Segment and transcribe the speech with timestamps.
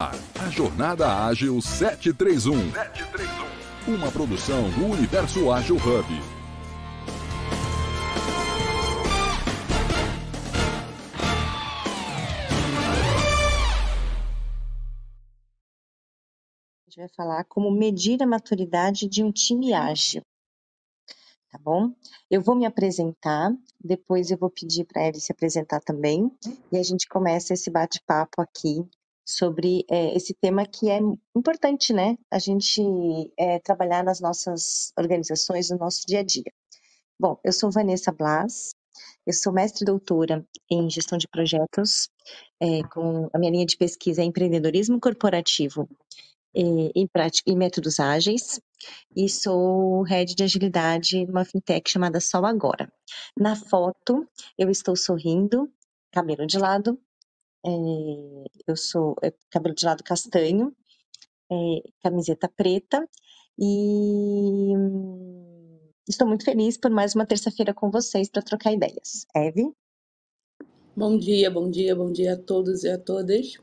[0.00, 2.72] A Jornada Ágil 731.
[2.72, 3.94] 731.
[3.94, 5.84] Uma produção do Universo Ágil Hub.
[16.76, 20.22] A gente vai falar como medir a maturidade de um time ágil
[21.52, 21.94] tá bom?
[22.28, 26.28] Eu vou me apresentar, depois eu vou pedir para ele se apresentar também,
[26.72, 28.84] e a gente começa esse bate-papo aqui
[29.24, 30.98] sobre é, esse tema que é
[31.34, 32.16] importante, né?
[32.30, 32.82] A gente
[33.38, 36.52] é, trabalhar nas nossas organizações, no nosso dia a dia.
[37.18, 38.74] Bom, eu sou Vanessa Blas,
[39.26, 42.10] eu sou mestre doutora em gestão de projetos,
[42.60, 45.88] é, com a minha linha de pesquisa é empreendedorismo corporativo
[46.54, 47.08] e, e,
[47.46, 48.60] e métodos ágeis
[49.16, 52.92] e sou head de agilidade numa fintech chamada Sol Agora.
[53.38, 54.28] Na foto,
[54.58, 55.70] eu estou sorrindo,
[56.12, 56.98] cabelo de lado,
[57.64, 60.74] é, eu sou é, cabelo de lado castanho,
[61.50, 61.54] é,
[62.02, 63.08] camiseta preta
[63.58, 64.72] e
[66.08, 69.26] estou muito feliz por mais uma terça-feira com vocês para trocar ideias.
[69.34, 69.72] Eve?
[70.96, 73.58] Bom dia, bom dia, bom dia a todos e a todas.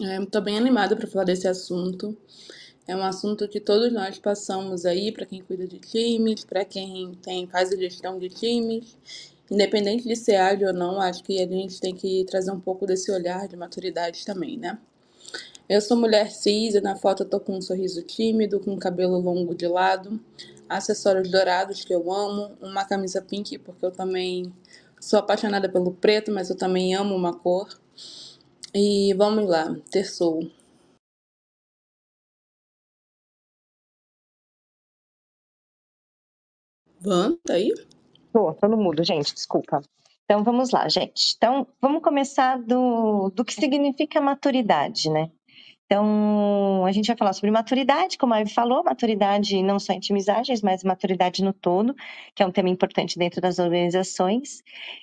[0.00, 2.16] Estou é, bem animada para falar desse assunto.
[2.86, 7.14] É um assunto que todos nós passamos aí, para quem cuida de times, para quem
[7.22, 8.96] tem, faz a gestão de times.
[9.52, 12.86] Independente de ser ágil ou não, acho que a gente tem que trazer um pouco
[12.86, 14.80] desse olhar de maturidade também, né?
[15.68, 19.18] Eu sou mulher cis, e na foto eu tô com um sorriso tímido, com cabelo
[19.20, 20.20] longo de lado,
[20.68, 24.52] acessórios dourados que eu amo, uma camisa pink, porque eu também
[25.00, 27.68] sou apaixonada pelo preto, mas eu também amo uma cor.
[28.74, 30.40] E vamos lá, terçou.
[37.00, 37.70] Van, tá aí?
[38.32, 39.80] Tô, tô no mudo, gente, desculpa.
[40.24, 41.34] Então vamos lá, gente.
[41.36, 45.30] Então vamos começar do, do que significa maturidade, né?
[45.92, 50.00] Então, a gente vai falar sobre maturidade, como a Eve falou, maturidade não só em
[50.00, 51.94] timizagens, mas maturidade no todo,
[52.34, 54.62] que é um tema importante dentro das organizações.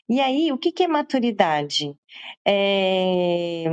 [0.09, 1.95] E aí, o que, que é maturidade?
[2.43, 3.65] É...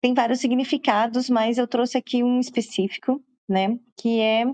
[0.00, 3.78] Tem vários significados, mas eu trouxe aqui um específico, né?
[3.96, 4.44] Que é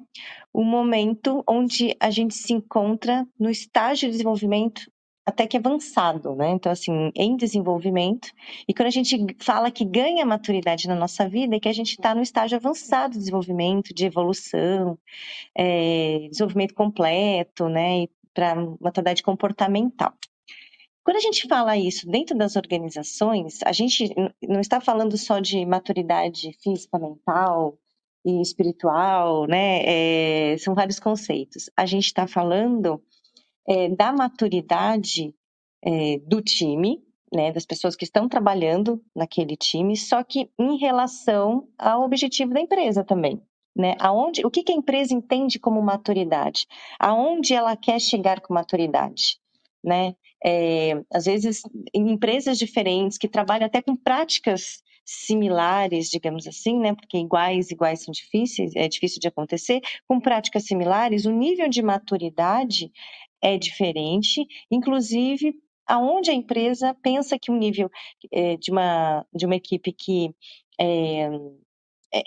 [0.53, 4.91] o momento onde a gente se encontra no estágio de desenvolvimento
[5.27, 6.51] até que avançado, né?
[6.51, 8.29] Então, assim, em desenvolvimento.
[8.69, 11.91] E quando a gente fala que ganha maturidade na nossa vida, é que a gente
[11.91, 14.97] está no estágio avançado de desenvolvimento, de evolução,
[15.57, 18.07] é, desenvolvimento completo, né?
[18.33, 20.15] Para maturidade comportamental.
[21.03, 24.13] Quando a gente fala isso dentro das organizações, a gente
[24.43, 27.77] não está falando só de maturidade física, mental
[28.27, 29.83] e espiritual, né?
[29.85, 31.71] É, são vários conceitos.
[31.77, 33.01] A gente está falando
[33.69, 35.33] é, da maturidade
[35.81, 37.01] é, do time,
[37.33, 42.61] né, das pessoas que estão trabalhando naquele time, só que em relação ao objetivo da
[42.61, 43.41] empresa também.
[43.77, 43.95] Né?
[44.01, 46.67] Aonde, o que, que a empresa entende como maturidade?
[46.99, 49.39] Aonde ela quer chegar com maturidade?
[49.85, 50.17] Né?
[50.45, 51.63] É, às vezes,
[51.95, 56.95] em empresas diferentes que trabalham até com práticas similares, digamos assim, né?
[56.95, 59.81] Porque iguais, iguais são difíceis, é difícil de acontecer.
[60.09, 62.91] Com práticas similares, o nível de maturidade
[63.41, 65.55] é diferente, inclusive
[65.87, 67.89] aonde a empresa pensa que o nível
[68.33, 70.35] é, de, uma, de uma equipe que
[70.81, 71.29] é,
[72.13, 72.23] é,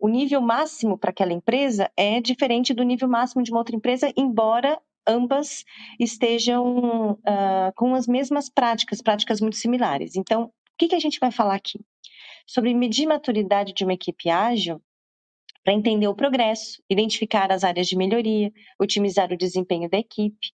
[0.00, 4.10] o nível máximo para aquela empresa é diferente do nível máximo de uma outra empresa,
[4.16, 5.64] embora ambas
[5.98, 10.16] estejam uh, com as mesmas práticas, práticas muito similares.
[10.16, 11.80] Então, o que, que a gente vai falar aqui?
[12.46, 14.82] Sobre medir maturidade de uma equipe ágil,
[15.64, 20.52] para entender o progresso, identificar as áreas de melhoria, otimizar o desempenho da equipe.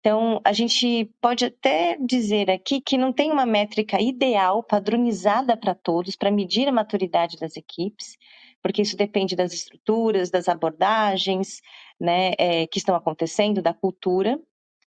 [0.00, 5.74] Então, a gente pode até dizer aqui que não tem uma métrica ideal, padronizada para
[5.74, 8.18] todos, para medir a maturidade das equipes,
[8.60, 11.60] porque isso depende das estruturas, das abordagens
[12.00, 14.38] né, é, que estão acontecendo, da cultura,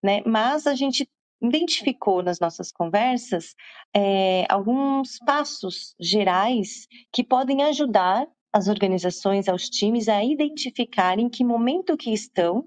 [0.03, 0.23] né?
[0.27, 1.09] mas a gente
[1.41, 3.55] identificou nas nossas conversas
[3.95, 11.45] é, alguns passos gerais que podem ajudar as organizações, aos times a identificarem em que
[11.45, 12.65] momento que estão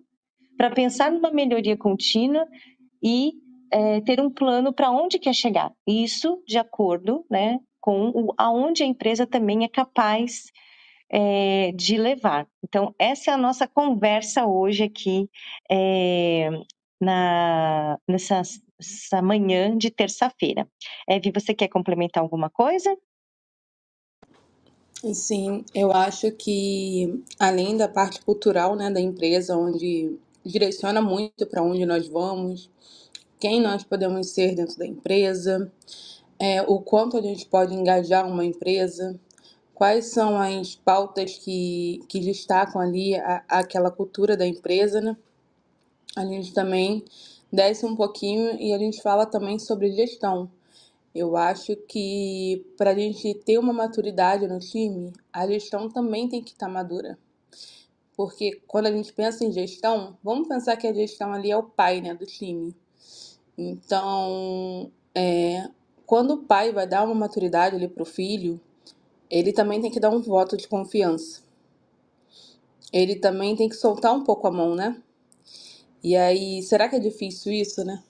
[0.57, 2.47] para pensar numa melhoria contínua
[3.03, 3.33] e
[3.71, 5.71] é, ter um plano para onde quer chegar.
[5.87, 10.51] Isso de acordo né, com o, aonde a empresa também é capaz
[11.09, 12.47] é, de levar.
[12.63, 15.29] Então, essa é a nossa conversa hoje aqui
[15.69, 16.49] é,
[17.01, 18.43] na, nessa,
[18.79, 20.67] nessa manhã de terça-feira.
[21.09, 22.95] Eve, você quer complementar alguma coisa?
[25.13, 30.15] Sim, eu acho que além da parte cultural, né, da empresa, onde
[30.45, 32.69] direciona muito para onde nós vamos,
[33.39, 35.71] quem nós podemos ser dentro da empresa,
[36.37, 39.19] é, o quanto a gente pode engajar uma empresa,
[39.73, 45.17] quais são as pautas que, que destacam ali a, aquela cultura da empresa, né?
[46.15, 47.05] A gente também
[47.51, 50.49] desce um pouquinho e a gente fala também sobre gestão.
[51.13, 56.41] Eu acho que para a gente ter uma maturidade no time, a gestão também tem
[56.41, 57.17] que estar tá madura.
[58.15, 61.63] Porque quando a gente pensa em gestão, vamos pensar que a gestão ali é o
[61.63, 62.75] pai né, do time.
[63.57, 65.69] Então, é,
[66.05, 68.59] quando o pai vai dar uma maturidade ali para o filho,
[69.29, 71.41] ele também tem que dar um voto de confiança.
[72.91, 75.01] Ele também tem que soltar um pouco a mão, né?
[76.03, 78.03] E aí, será que é difícil isso, né?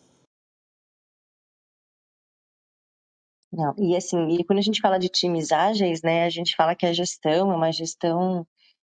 [3.51, 6.73] Não, e assim, e quando a gente fala de times ágeis, né, a gente fala
[6.73, 8.47] que a gestão é uma gestão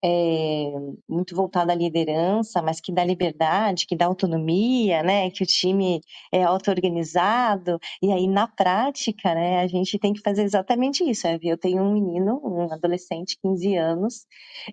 [0.05, 0.73] é,
[1.09, 5.31] muito voltada à liderança, mas que dá liberdade, que dá autonomia, né?
[5.31, 6.01] Que o time
[6.33, 7.79] é auto-organizado.
[8.03, 11.27] E aí, na prática, né, a gente tem que fazer exatamente isso.
[11.27, 11.39] Né?
[11.43, 14.27] Eu tenho um menino, um adolescente, 15 anos,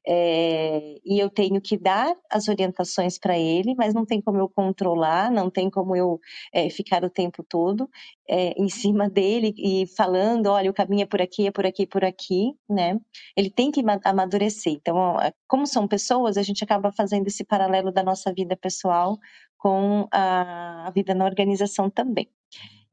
[0.08, 4.50] é, e eu tenho que dar as orientações para ele, mas não tem como eu
[4.50, 6.20] controlar, não tem como eu
[6.54, 7.90] é, ficar o tempo todo
[8.28, 11.86] é, em cima dele e falando, olha, o caminho é por aqui, é por aqui,
[11.86, 13.00] por aqui, né?
[13.36, 14.74] Ele tem que amadurecer.
[14.74, 15.18] Então,
[15.48, 19.18] como são pessoas, a gente acaba fazendo esse paralelo da nossa vida pessoal
[19.58, 22.30] com a, vida na organização também.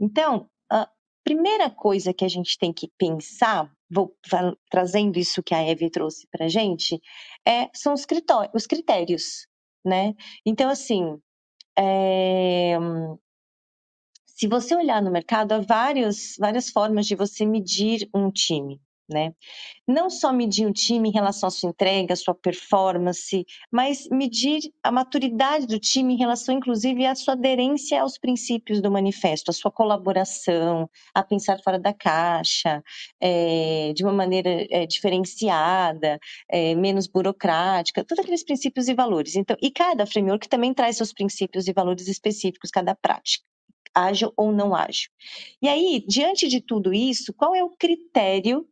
[0.00, 0.88] Então, a
[1.24, 4.16] primeira coisa que a gente tem que pensar, vou
[4.70, 7.00] trazendo isso que a Eve trouxe para gente,
[7.46, 8.06] é, são os,
[8.54, 9.46] os critérios,
[9.84, 10.14] né?
[10.46, 11.18] Então, assim,
[11.78, 12.78] é,
[14.42, 18.80] se você olhar no mercado, há vários, várias formas de você medir um time.
[19.08, 19.32] Né?
[19.86, 24.62] Não só medir um time em relação à sua entrega, à sua performance, mas medir
[24.82, 29.54] a maturidade do time em relação, inclusive, à sua aderência aos princípios do manifesto, à
[29.54, 32.82] sua colaboração, a pensar fora da caixa,
[33.20, 36.18] é, de uma maneira é, diferenciada,
[36.50, 39.36] é, menos burocrática, todos aqueles princípios e valores.
[39.36, 43.51] Então, e cada framework também traz seus princípios e valores específicos, cada prática
[43.94, 45.10] ágil ou não ágil.
[45.60, 48.66] E aí, diante de tudo isso, qual é o critério,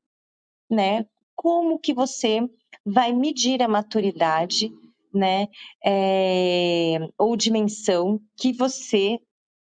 [0.70, 1.06] né?
[1.34, 2.40] Como que você
[2.84, 4.72] vai medir a maturidade,
[5.12, 5.48] né?
[5.84, 9.18] É, ou dimensão que você,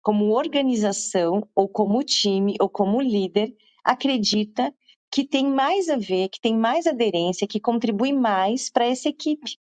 [0.03, 3.55] como organização, ou como time, ou como líder,
[3.85, 4.75] acredita
[5.11, 9.59] que tem mais a ver, que tem mais aderência, que contribui mais para essa equipe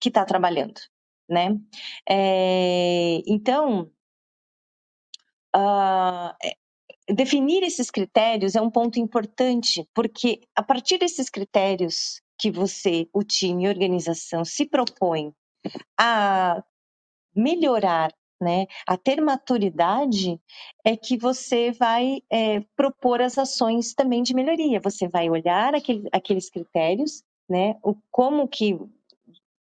[0.00, 0.80] que está trabalhando,
[1.28, 1.56] né?
[2.08, 3.90] É, então,
[5.54, 6.34] uh,
[7.08, 13.22] definir esses critérios é um ponto importante, porque a partir desses critérios que você, o
[13.22, 15.32] time, a organização se propõe
[15.98, 16.62] a
[17.34, 20.40] melhorar, né, a ter maturidade,
[20.84, 24.80] é que você vai é, propor as ações também de melhoria.
[24.80, 28.78] Você vai olhar aquele, aqueles critérios, né, o, como que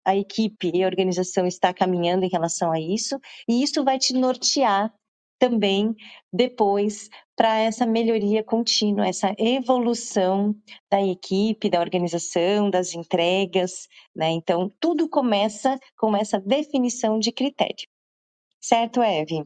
[0.04, 4.14] a equipe e a organização está caminhando em relação a isso, e isso vai te
[4.14, 4.94] nortear
[5.40, 5.96] também
[6.32, 10.56] depois para essa melhoria contínua, essa evolução
[10.90, 14.30] da equipe, da organização, das entregas, né?
[14.32, 17.88] Então, tudo começa com essa definição de critério.
[18.62, 19.46] Certo, Eve?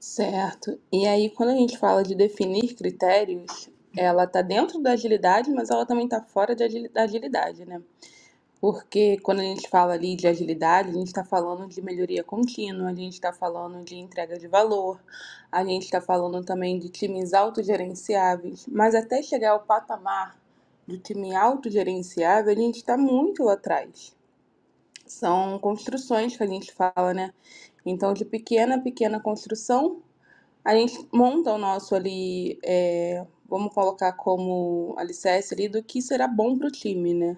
[0.00, 0.80] Certo.
[0.92, 5.70] E aí, quando a gente fala de definir critérios, ela está dentro da agilidade, mas
[5.70, 7.82] ela também está fora da agilidade, né?
[8.60, 12.90] Porque quando a gente fala ali de agilidade, a gente está falando de melhoria contínua,
[12.90, 15.00] a gente está falando de entrega de valor,
[15.50, 20.36] a gente está falando também de times autogerenciáveis, mas até chegar ao patamar
[20.86, 24.16] do time autogerenciável, a gente está muito atrás.
[25.06, 27.32] São construções que a gente fala, né?
[27.86, 30.02] Então, de pequena a pequena construção,
[30.64, 36.26] a gente monta o nosso ali, é, vamos colocar como alicerce ali do que será
[36.26, 37.36] bom para o time, né?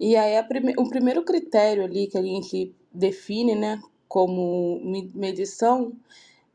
[0.00, 3.78] E aí prime o primeiro critério ali que a gente define, né,
[4.08, 4.80] como
[5.14, 5.92] medição,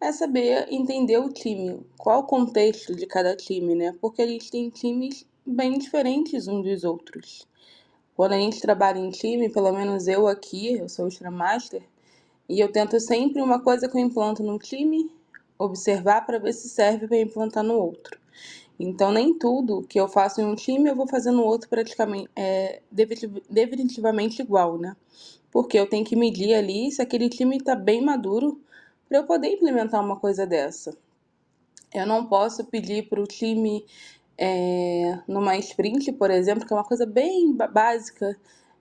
[0.02, 3.96] é saber entender o time, qual o contexto de cada time, né?
[4.02, 7.48] Porque a gente tem times bem diferentes uns dos outros.
[8.16, 11.84] Quando a gente trabalha em time, pelo menos eu aqui, eu sou Scrum Master,
[12.50, 15.12] e eu tento sempre uma coisa que eu implanto num time,
[15.58, 18.20] observar para ver se serve para implantar no outro.
[18.80, 22.30] Então, nem tudo que eu faço em um time eu vou fazer no outro praticamente,
[22.36, 22.82] é,
[23.50, 24.96] definitivamente igual, né?
[25.52, 28.62] Porque eu tenho que medir ali se aquele time está bem maduro
[29.08, 30.98] para eu poder implementar uma coisa dessa.
[31.94, 33.86] Eu não posso pedir para o time,
[34.38, 38.38] é, numa sprint, por exemplo, que é uma coisa bem básica,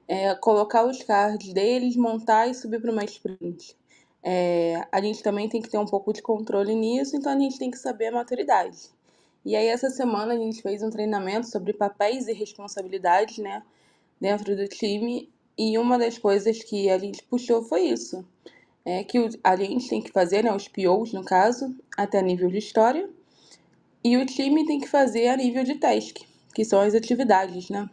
[0.08, 3.76] é, colocar os cards deles, montar e subir para uma sprint.
[4.22, 7.58] É, a gente também tem que ter um pouco de controle nisso, então a gente
[7.58, 8.90] tem que saber a maturidade.
[9.44, 13.62] E aí, essa semana, a gente fez um treinamento sobre papéis e responsabilidades, né,
[14.20, 18.24] dentro do time, e uma das coisas que a gente puxou foi isso:
[18.84, 22.58] é que a gente tem que fazer, né, os POs, no caso, até nível de
[22.58, 23.08] história,
[24.02, 26.18] e o time tem que fazer a nível de task,
[26.54, 27.88] que são as atividades, né.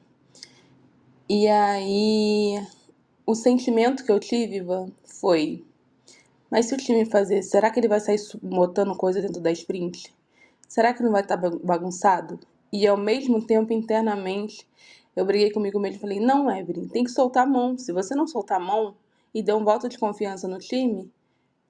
[1.30, 2.62] E aí,
[3.26, 5.64] o sentimento que eu tive, Ivan, foi
[6.52, 10.14] mas se o time fazer, será que ele vai sair botando coisa dentro da sprint?
[10.72, 12.40] Será que não vai estar tá bagunçado?
[12.72, 14.66] E ao mesmo tempo, internamente,
[15.14, 17.78] eu briguei comigo mesmo e falei: não, Evelyn, tem que soltar a mão.
[17.78, 18.96] Se você não soltar a mão
[19.34, 21.12] e der um voto de confiança no time,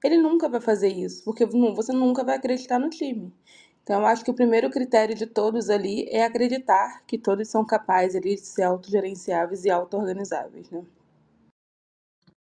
[0.04, 3.34] ele nunca vai fazer isso, porque você nunca vai acreditar no time.
[3.82, 7.66] Então, eu acho que o primeiro critério de todos ali é acreditar que todos são
[7.66, 10.84] capazes ali, de ser autogerenciáveis e auto-organizáveis, né?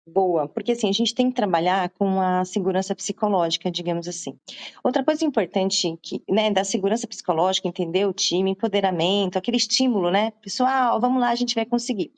[0.06, 4.36] Boa, porque assim, a gente tem que trabalhar com a segurança psicológica, digamos assim.
[4.82, 10.32] Outra coisa importante que, né, da segurança psicológica, entender o time, empoderamento, aquele estímulo, né?
[10.42, 12.12] Pessoal, vamos lá, a gente vai conseguir.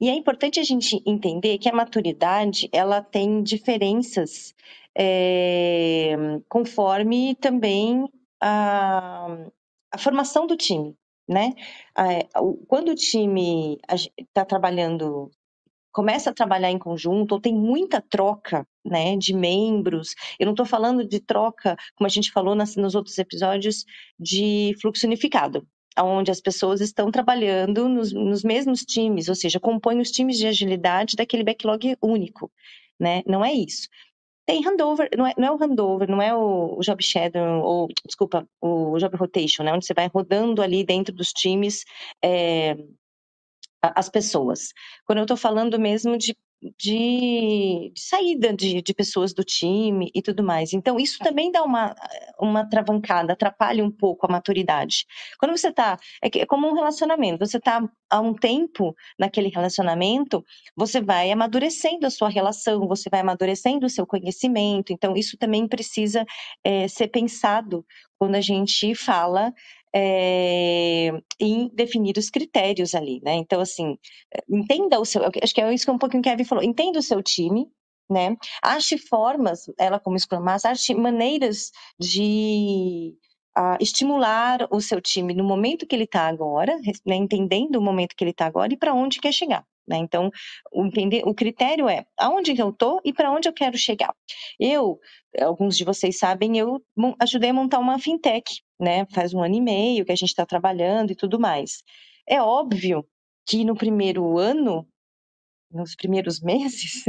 [0.00, 4.54] E é importante a gente entender que a maturidade, ela tem diferenças
[4.96, 6.16] é,
[6.48, 8.08] conforme também
[8.40, 9.26] a,
[9.92, 10.96] a formação do time,
[11.28, 11.52] né?
[12.66, 13.78] Quando o time
[14.18, 15.30] está trabalhando
[15.96, 20.14] começa a trabalhar em conjunto, ou tem muita troca né, de membros.
[20.38, 23.86] Eu não estou falando de troca, como a gente falou nas, nos outros episódios,
[24.20, 25.66] de fluxo unificado,
[25.98, 30.46] onde as pessoas estão trabalhando nos, nos mesmos times, ou seja, compõem os times de
[30.46, 32.52] agilidade daquele backlog único.
[33.00, 33.22] Né?
[33.26, 33.88] Não é isso.
[34.44, 37.88] Tem handover, não é, não é o handover, não é o, o, job shadow, ou,
[38.04, 39.72] desculpa, o job rotation, né?
[39.72, 41.84] Onde você vai rodando ali dentro dos times
[42.22, 42.76] é,
[43.94, 44.72] as pessoas.
[45.04, 46.36] Quando eu estou falando mesmo de,
[46.78, 50.72] de, de saída de, de, pessoas do time e tudo mais.
[50.72, 51.94] Então, isso também dá uma,
[52.40, 55.06] uma travancada, atrapalha um pouco a maturidade.
[55.38, 55.98] Quando você está.
[56.22, 60.44] É, é como um relacionamento, você está há um tempo naquele relacionamento,
[60.76, 64.92] você vai amadurecendo a sua relação, você vai amadurecendo o seu conhecimento.
[64.92, 66.24] Então, isso também precisa
[66.64, 67.84] é, ser pensado
[68.18, 69.52] quando a gente fala
[69.94, 73.34] é, em definir os critérios ali, né?
[73.34, 73.96] Então, assim,
[74.48, 75.22] entenda o seu.
[75.24, 76.64] Acho que é isso que um pouquinho o Kevin falou.
[76.64, 77.66] Entenda o seu time,
[78.10, 78.36] né?
[78.62, 83.14] Ache formas, ela como Scrum Master, ache maneiras de
[83.56, 87.16] uh, estimular o seu time no momento que ele está agora, né?
[87.16, 89.64] entendendo o momento que ele está agora e para onde quer chegar.
[89.88, 89.98] Né?
[89.98, 90.30] Então,
[90.72, 94.14] o, entender, o critério é aonde eu estou e para onde eu quero chegar.
[94.58, 94.98] Eu,
[95.40, 96.82] alguns de vocês sabem, eu
[97.20, 99.06] ajudei a montar uma fintech, né?
[99.12, 101.84] Faz um ano e meio que a gente está trabalhando e tudo mais.
[102.28, 103.06] É óbvio
[103.46, 104.84] que no primeiro ano,
[105.70, 107.04] nos primeiros meses,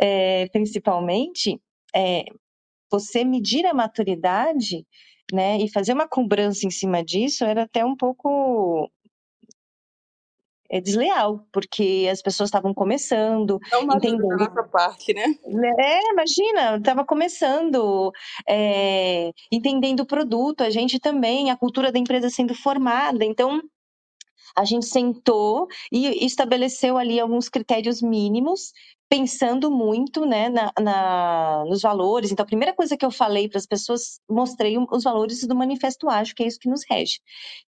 [0.00, 1.60] é, principalmente,
[1.94, 2.24] é,
[2.90, 4.86] você medir a maturidade
[5.32, 8.90] né, e fazer uma cobrança em cima disso era até um pouco
[10.70, 14.28] é desleal, porque as pessoas estavam começando, é uma entendendo.
[14.28, 15.24] Da nossa parte, né?
[15.78, 18.12] É, imagina, estava começando,
[18.46, 23.62] é, entendendo o produto, a gente também, a cultura da empresa sendo formada, então
[24.56, 28.72] a gente sentou e estabeleceu ali alguns critérios mínimos
[29.08, 32.30] pensando muito né, na, na, nos valores.
[32.30, 36.08] Então, a primeira coisa que eu falei para as pessoas, mostrei os valores do Manifesto
[36.10, 37.20] Ágil, que é isso que nos rege.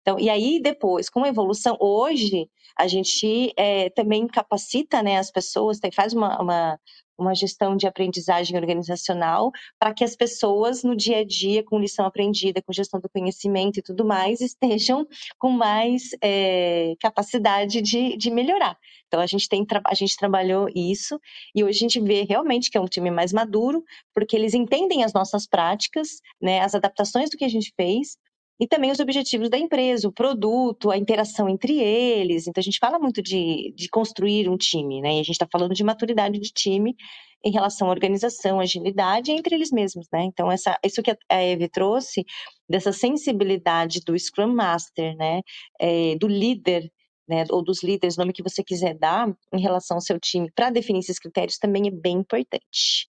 [0.02, 5.30] Então, e aí, depois, com a evolução, hoje, a gente é, também capacita né, as
[5.30, 6.80] pessoas, faz uma, uma
[7.20, 12.06] uma gestão de aprendizagem organizacional para que as pessoas no dia a dia, com lição
[12.06, 15.06] aprendida, com gestão do conhecimento e tudo mais, estejam
[15.38, 18.78] com mais é, capacidade de, de melhorar.
[19.06, 21.20] Então a gente tem a gente trabalhou isso
[21.54, 23.84] e hoje a gente vê realmente que é um time mais maduro,
[24.14, 28.16] porque eles entendem as nossas práticas, né, as adaptações do que a gente fez,
[28.60, 32.46] e também os objetivos da empresa, o produto, a interação entre eles.
[32.46, 35.14] Então, a gente fala muito de, de construir um time, né?
[35.14, 36.94] E a gente está falando de maturidade de time
[37.42, 40.24] em relação à organização, agilidade entre eles mesmos, né?
[40.24, 42.22] Então, essa, isso que a Eve trouxe,
[42.68, 45.40] dessa sensibilidade do Scrum Master, né?
[45.80, 46.92] É, do líder,
[47.26, 47.44] né?
[47.48, 50.98] Ou dos líderes, nome que você quiser dar, em relação ao seu time, para definir
[50.98, 53.08] esses critérios também é bem importante.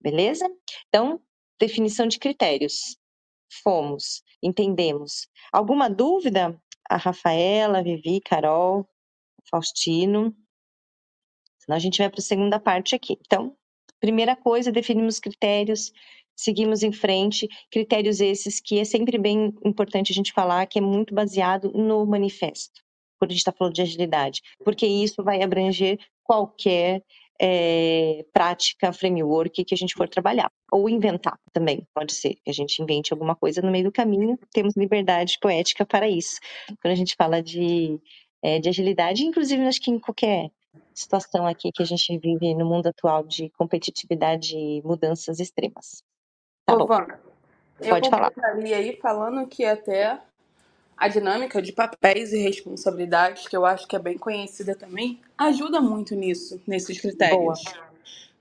[0.00, 0.48] Beleza?
[0.88, 1.20] Então,
[1.58, 3.01] definição de critérios.
[3.62, 5.28] Fomos, entendemos.
[5.52, 6.58] Alguma dúvida?
[6.88, 8.88] A Rafaela, Vivi, Carol,
[9.50, 10.34] Faustino.
[11.58, 13.18] Senão a gente vai para a segunda parte aqui.
[13.24, 13.56] Então,
[14.00, 15.92] primeira coisa, definimos critérios,
[16.34, 17.48] seguimos em frente.
[17.70, 22.04] Critérios esses que é sempre bem importante a gente falar, que é muito baseado no
[22.06, 22.82] manifesto,
[23.18, 27.04] quando a gente está falando de agilidade, porque isso vai abranger qualquer
[27.44, 30.48] é, prática, framework que a gente for trabalhar.
[30.70, 34.38] Ou inventar também, pode ser que a gente invente alguma coisa no meio do caminho,
[34.52, 36.38] temos liberdade poética para isso.
[36.80, 38.00] Quando a gente fala de,
[38.40, 40.52] é, de agilidade, inclusive acho que em qualquer
[40.94, 46.04] situação aqui que a gente vive no mundo atual de competitividade e mudanças extremas.
[46.64, 47.06] Tá Ô, bom.
[47.88, 48.32] Pode eu falar.
[48.36, 50.20] aí falando que até
[50.96, 55.80] a dinâmica de papéis e responsabilidades, que eu acho que é bem conhecida também, ajuda
[55.80, 57.62] muito nisso, nesses critérios.
[57.62, 57.92] Boa.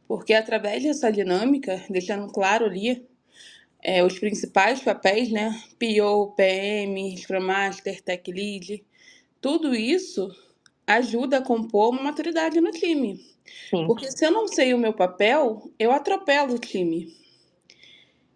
[0.07, 3.07] Porque através dessa dinâmica, deixando claro ali
[3.81, 5.59] é, os principais papéis, né?
[5.79, 8.83] PO, PM, Scrum Master, Tech Lead,
[9.39, 10.29] tudo isso
[10.85, 13.17] ajuda a compor uma maturidade no time.
[13.69, 13.87] Sim.
[13.87, 17.15] Porque se eu não sei o meu papel, eu atropelo o time.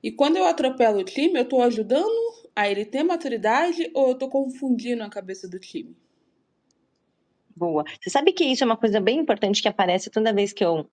[0.01, 4.15] E quando eu atropelo o time, eu estou ajudando a ele ter maturidade ou eu
[4.15, 5.95] tô confundindo a cabeça do time?
[7.55, 7.83] Boa.
[8.01, 10.89] Você sabe que isso é uma coisa bem importante que aparece toda vez que eu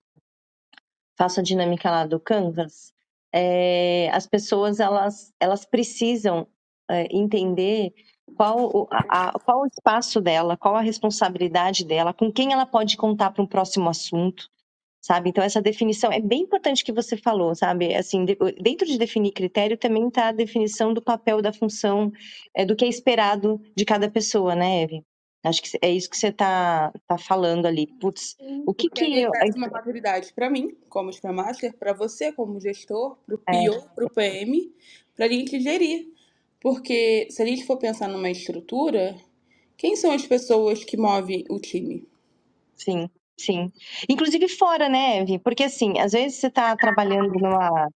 [1.17, 2.93] faço a dinâmica lá do Canvas.
[3.31, 6.47] É, as pessoas elas, elas precisam
[6.89, 7.93] é, entender
[8.35, 12.95] qual o, a, qual o espaço dela, qual a responsabilidade dela, com quem ela pode
[12.95, 14.49] contar para um próximo assunto
[15.03, 15.29] sabe?
[15.29, 17.93] Então essa definição é bem importante que você falou, sabe?
[17.93, 22.09] Assim, de, dentro de definir critério também está a definição do papel da função,
[22.55, 25.03] é, do que é esperado de cada pessoa, né, Eve?
[25.43, 27.85] Acho que é isso que você está tá falando ali.
[27.99, 29.29] Putz, o que que eu...
[29.57, 33.87] uma maturidade para mim, como Scrum Master, para você como gestor, para o PO, é.
[33.93, 34.73] para o PM,
[35.13, 36.07] para a gente gerir.
[36.61, 39.17] Porque se a gente for pensar numa estrutura,
[39.75, 42.07] quem são as pessoas que movem o time?
[42.77, 43.09] Sim.
[43.37, 43.71] Sim.
[44.07, 45.39] Inclusive fora, né, Eve?
[45.39, 47.89] Porque assim, às vezes você está trabalhando numa,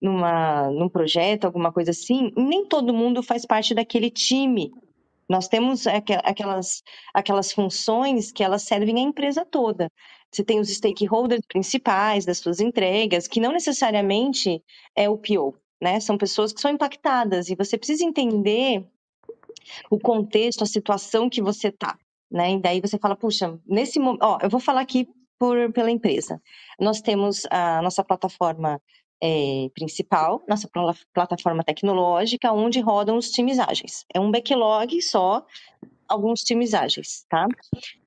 [0.00, 4.70] numa, num projeto, alguma coisa assim, nem todo mundo faz parte daquele time.
[5.28, 6.82] Nós temos aquelas,
[7.14, 9.88] aquelas funções que elas servem à empresa toda.
[10.30, 14.62] Você tem os stakeholders principais das suas entregas, que não necessariamente
[14.96, 16.00] é o PO, né?
[16.00, 18.84] São pessoas que são impactadas e você precisa entender
[19.88, 21.96] o contexto, a situação que você está
[22.30, 22.52] né?
[22.52, 26.40] E daí você fala, puxa, nesse momento, eu vou falar aqui por, pela empresa.
[26.78, 28.80] Nós temos a nossa plataforma
[29.22, 34.04] é, principal, nossa pl plataforma tecnológica, onde rodam os times ágeis.
[34.14, 35.44] É um backlog só,
[36.08, 37.46] alguns times ágeis, tá?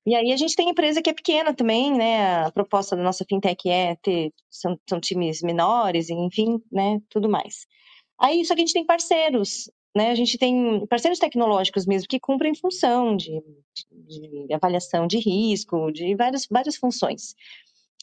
[0.06, 2.44] E aí a gente tem empresa que é pequena também, né?
[2.44, 7.00] A proposta da nossa fintech é ter são, são times menores, enfim, né?
[7.08, 7.66] Tudo mais.
[8.18, 12.18] Aí só que a gente tem parceiros né, a gente tem parceiros tecnológicos mesmo que
[12.18, 13.40] cumprem função de,
[13.92, 17.34] de, de avaliação de risco, de várias, várias funções.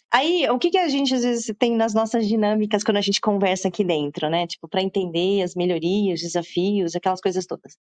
[0.10, 3.22] Aí, o que, que a gente às vezes tem nas nossas dinâmicas quando a gente
[3.22, 4.46] conversa aqui dentro, né?
[4.46, 7.78] Tipo, para entender as melhorias, desafios, aquelas coisas todas,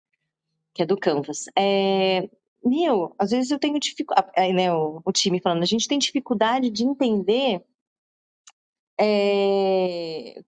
[0.75, 1.47] que é do Canvas.
[1.57, 2.29] É,
[2.63, 6.71] meu, às vezes eu tenho dificuldade, né, o, o, time falando, a gente tem dificuldade
[6.71, 7.63] de entender
[9.01, 10.43] é,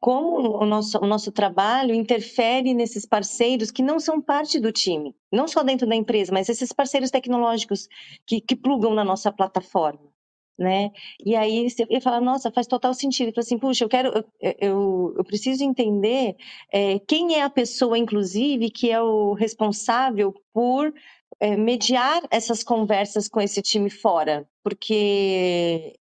[0.00, 5.14] como o nosso, o nosso trabalho interfere nesses parceiros que não são parte do time,
[5.30, 7.86] não só dentro da empresa, mas esses parceiros tecnológicos
[8.26, 10.10] que, que plugam na nossa plataforma.
[10.58, 10.90] Né?
[11.24, 13.32] E aí você fala, nossa, faz total sentido.
[13.32, 16.36] Fala assim, puxa, eu quero, eu, eu, eu preciso entender
[16.70, 20.92] é, quem é a pessoa, inclusive, que é o responsável por
[21.40, 25.98] é, mediar essas conversas com esse time fora, porque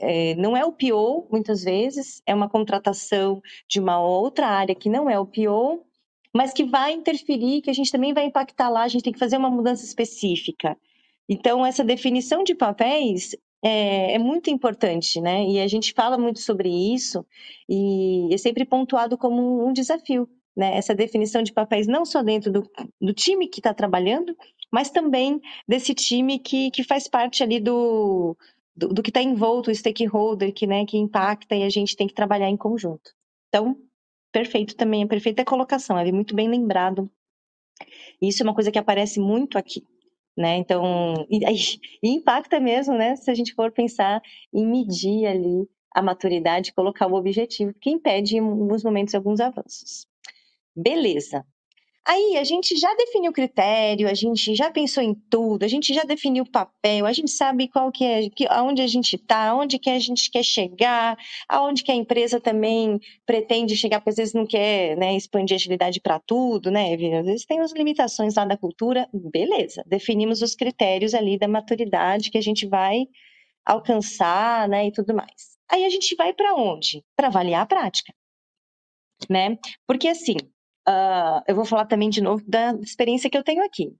[0.00, 4.88] é, não é o PO, muitas vezes, é uma contratação de uma outra área que
[4.88, 5.84] não é o PO,
[6.34, 9.18] mas que vai interferir, que a gente também vai impactar lá, a gente tem que
[9.18, 10.76] fazer uma mudança específica.
[11.28, 15.44] Então, essa definição de papéis é, é, muito importante, né?
[15.46, 17.26] E a gente fala muito sobre isso
[17.68, 20.76] e é sempre pontuado como um desafio, né?
[20.76, 24.36] Essa definição de papéis não só dentro do, do time que está trabalhando,
[24.70, 28.36] mas também desse time que, que faz parte ali do,
[28.78, 32.06] do, do que está envolto o stakeholder que, né, que impacta e a gente tem
[32.06, 33.12] que trabalhar em conjunto.
[33.48, 33.76] Então,
[34.32, 37.10] perfeito também, a perfeita colocação, é muito bem lembrado.
[38.22, 39.82] Isso é uma coisa que aparece muito aqui,
[40.36, 40.56] né?
[40.56, 41.40] Então, e,
[42.02, 43.16] e impacta mesmo, né?
[43.16, 48.36] Se a gente for pensar em medir ali a maturidade, colocar o objetivo, que impede
[48.36, 50.06] em alguns momentos alguns avanços.
[50.76, 51.44] Beleza.
[52.10, 55.92] Aí a gente já definiu o critério, a gente já pensou em tudo, a gente
[55.92, 59.78] já definiu o papel, a gente sabe qual que é, aonde a gente está, aonde
[59.78, 64.32] que a gente quer chegar, aonde que a empresa também pretende chegar, porque às vezes
[64.32, 66.94] não quer né, expandir agilidade para tudo, né?
[66.94, 72.30] Às vezes tem as limitações lá da cultura, beleza, definimos os critérios ali da maturidade
[72.30, 73.04] que a gente vai
[73.66, 75.58] alcançar, né, e tudo mais.
[75.70, 77.04] Aí a gente vai para onde?
[77.14, 78.14] Para avaliar a prática,
[79.28, 79.58] né?
[79.86, 80.36] Porque assim,
[80.88, 83.94] Uh, eu vou falar também de novo da experiência que eu tenho aqui.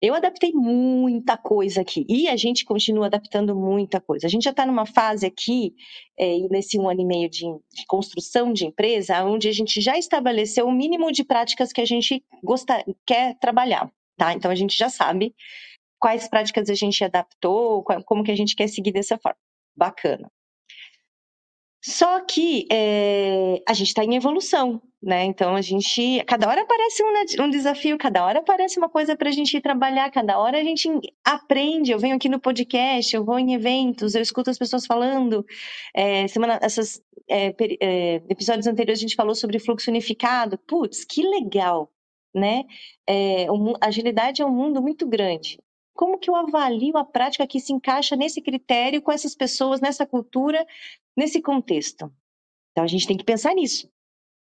[0.00, 4.26] Eu adaptei muita coisa aqui e a gente continua adaptando muita coisa.
[4.26, 5.74] A gente já está numa fase aqui,
[6.18, 9.96] é, nesse um ano e meio de, de, construção de empresa, onde a gente já
[9.96, 13.92] estabeleceu o mínimo de práticas que a gente gosta, quer trabalhar.
[14.16, 14.32] Tá?
[14.32, 15.34] Então a gente já sabe
[16.00, 19.38] quais práticas a gente adaptou, como que a gente quer seguir dessa forma.
[19.76, 20.28] Bacana.
[21.84, 25.24] Só que é, a gente está em evolução, né?
[25.24, 29.28] Então a gente, cada hora aparece um, um desafio, cada hora aparece uma coisa para
[29.28, 30.88] a gente trabalhar, cada hora a gente
[31.24, 31.90] aprende.
[31.90, 35.44] Eu venho aqui no podcast, eu vou em eventos, eu escuto as pessoas falando.
[35.92, 40.56] É, semana, esses é, é, episódios anteriores a gente falou sobre fluxo unificado.
[40.58, 41.90] Putz, que legal,
[42.32, 42.62] né?
[43.08, 43.46] É,
[43.80, 45.58] agilidade é um mundo muito grande
[45.94, 50.06] como que eu avalio a prática que se encaixa nesse critério, com essas pessoas, nessa
[50.06, 50.66] cultura,
[51.16, 52.12] nesse contexto?
[52.70, 53.88] Então a gente tem que pensar nisso.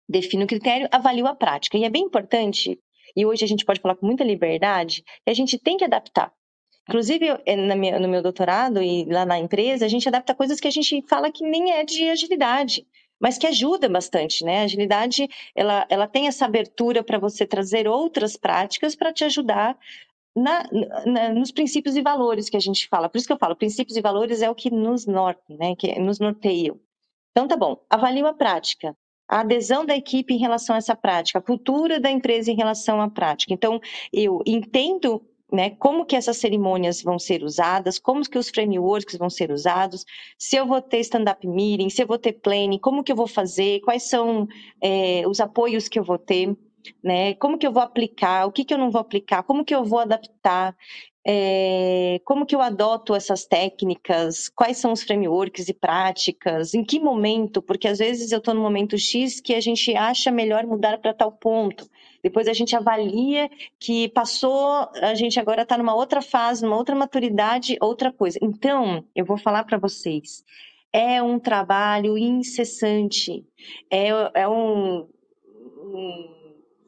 [0.08, 1.76] Defino o critério, avalio a prática.
[1.76, 2.80] E é bem importante,
[3.14, 6.32] e hoje a gente pode falar com muita liberdade, que a gente tem que adaptar.
[6.88, 7.56] Inclusive, eh,
[7.98, 11.30] no meu doutorado e lá na empresa, a gente adapta coisas que a gente fala
[11.30, 12.86] que nem é de agilidade,
[13.20, 14.60] mas que ajuda bastante, né?
[14.60, 19.76] A agilidade, ela, ela tem essa abertura para você trazer outras práticas para te ajudar
[20.38, 20.64] na,
[21.06, 23.08] na, nos princípios e valores que a gente fala.
[23.08, 25.74] Por isso que eu falo, princípios e valores é o que nos norte, né?
[25.76, 26.78] Que nos norteiam.
[27.30, 28.96] Então tá bom, avalio a prática,
[29.28, 33.00] a adesão da equipe em relação a essa prática, a cultura da empresa em relação
[33.00, 33.52] à prática.
[33.52, 33.80] Então,
[34.12, 35.22] eu entendo
[35.52, 40.04] né, como que essas cerimônias vão ser usadas, como que os frameworks vão ser usados,
[40.38, 43.26] se eu vou ter stand-up meeting, se eu vou ter planning, como que eu vou
[43.26, 44.46] fazer, quais são
[44.82, 46.54] é, os apoios que eu vou ter
[47.02, 47.34] né?
[47.34, 48.46] Como que eu vou aplicar?
[48.46, 49.42] O que que eu não vou aplicar?
[49.42, 50.76] Como que eu vou adaptar?
[51.30, 54.48] É, como que eu adoto essas técnicas?
[54.48, 56.72] Quais são os frameworks e práticas?
[56.72, 57.60] Em que momento?
[57.60, 61.12] Porque às vezes eu estou no momento X que a gente acha melhor mudar para
[61.12, 61.86] tal ponto.
[62.22, 66.94] Depois a gente avalia que passou, a gente agora está numa outra fase, numa outra
[66.94, 68.38] maturidade, outra coisa.
[68.40, 70.42] Então, eu vou falar para vocês.
[70.90, 73.44] É um trabalho incessante.
[73.90, 75.06] É, é um,
[75.84, 76.37] um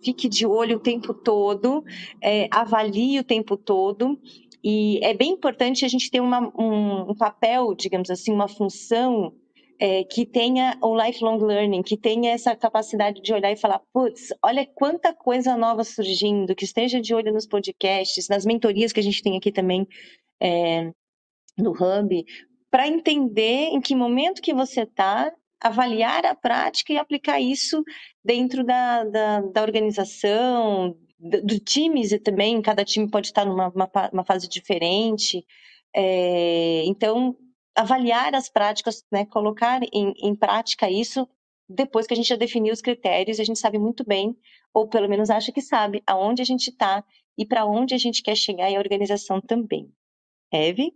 [0.02, 1.84] fique de olho o tempo todo,
[2.22, 4.18] é, avalie o tempo todo.
[4.62, 9.32] E é bem importante a gente ter uma, um, um papel, digamos assim, uma função
[9.80, 14.28] é, que tenha o lifelong learning, que tenha essa capacidade de olhar e falar, putz,
[14.44, 19.02] olha quanta coisa nova surgindo, que esteja de olho nos podcasts, nas mentorias que a
[19.02, 19.88] gente tem aqui também
[20.38, 20.92] é,
[21.56, 22.24] no Hub,
[22.70, 27.84] para entender em que momento que você está avaliar a prática e aplicar isso
[28.24, 33.90] dentro da, da, da organização, do, do, times também, cada time pode estar numa uma,
[34.12, 35.44] uma fase diferente.
[35.94, 37.36] É, então,
[37.74, 41.28] avaliar as práticas, né, colocar em, em prática isso
[41.68, 44.36] depois que a gente já definiu os critérios, a gente sabe muito bem,
[44.74, 47.04] ou pelo menos acha que sabe, aonde a gente está
[47.38, 49.92] e para onde a gente quer chegar e a organização também.
[50.52, 50.92] Eve?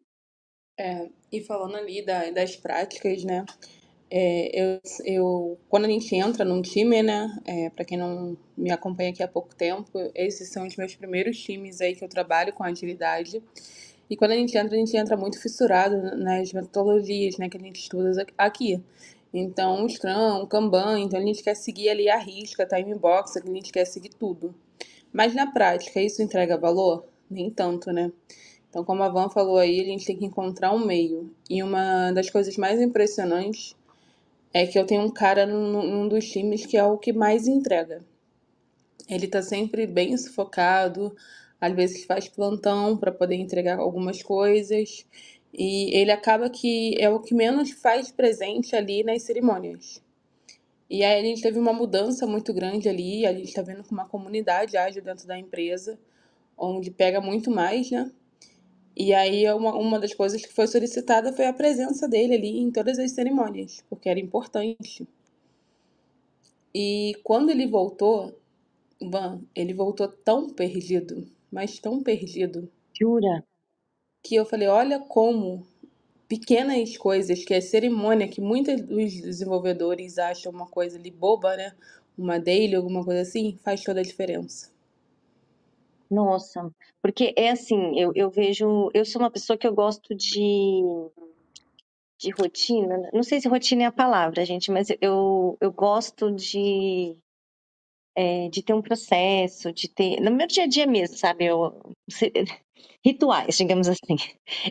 [0.77, 3.45] É, e falando ali da, das práticas, né?
[4.17, 7.37] É, eu, eu, quando a gente entra num time, né?
[7.45, 11.37] É, para quem não me acompanha aqui há pouco tempo, esses são os meus primeiros
[11.37, 13.43] times aí que eu trabalho com agilidade.
[14.09, 17.61] E quando a gente entra, a gente entra muito fissurado nas metodologias, né, que a
[17.61, 18.81] gente estuda aqui.
[19.33, 23.37] Então, o Scrum, o Kanban, então a gente quer seguir ali a risca, time box,
[23.37, 24.55] a gente quer seguir tudo.
[25.13, 27.05] Mas na prática, isso entrega valor?
[27.29, 28.13] Nem tanto, né?
[28.71, 31.35] Então, como a Van falou aí, a gente tem que encontrar um meio.
[31.51, 33.75] E uma das coisas mais impressionantes
[34.55, 38.05] é que eu tenho um cara num, dos times que é o que mais entrega.
[39.11, 41.15] Ele tá sempre bem sufocado,
[41.61, 45.05] às vezes faz plantão para poder entregar algumas coisas,
[45.53, 50.01] e ele acaba que é o que menos faz presente ali nas cerimônias.
[50.89, 53.91] E aí a gente teve uma mudança muito grande ali, a gente está vendo que
[53.91, 55.99] uma comunidade ágil dentro da empresa,
[56.57, 58.09] onde pega muito mais, né?
[58.97, 62.71] E aí uma, uma das coisas que foi solicitada foi a presença dele ali em
[62.71, 65.07] todas as cerimônias, porque era importante.
[66.75, 68.39] E quando ele voltou,
[69.01, 72.69] Van, ele voltou tão perdido, mas tão perdido.
[72.99, 73.45] Jura?
[74.23, 75.67] Que eu falei, olha como
[76.29, 81.75] pequenas coisas, que é cerimônia, que muitos dos desenvolvedores acham uma coisa ali boba, né?
[82.19, 84.74] Uma daily, alguma coisa assim, faz toda a diferença.
[86.15, 86.71] Nossa,
[87.03, 90.81] porque é assim, eu, eu vejo, eu sou uma pessoa que eu gosto de,
[92.21, 97.17] de rotina, não sei se rotina é a palavra, gente, mas eu, eu gosto de,
[98.15, 101.75] é, de ter um processo, de ter, no meu dia a dia mesmo, sabe, eu,
[103.05, 104.17] rituais, digamos assim.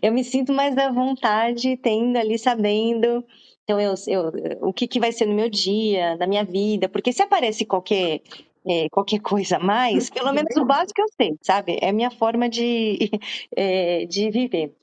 [0.02, 3.26] Eu me sinto mais à vontade tendo ali, sabendo,
[3.64, 4.32] então eu, eu
[4.70, 8.22] o que, que vai ser no meu dia, na minha vida, porque se aparece qualquer
[8.68, 11.78] é, qualquer coisa a mais, pelo menos o básico eu sei, sabe?
[11.82, 13.10] É a minha forma de,
[13.56, 14.76] é, de viver.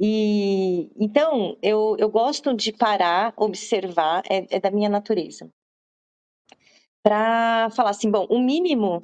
[0.00, 5.48] E então eu, eu gosto de parar, observar, é, é da minha natureza.
[7.02, 9.02] Para falar assim, bom, o mínimo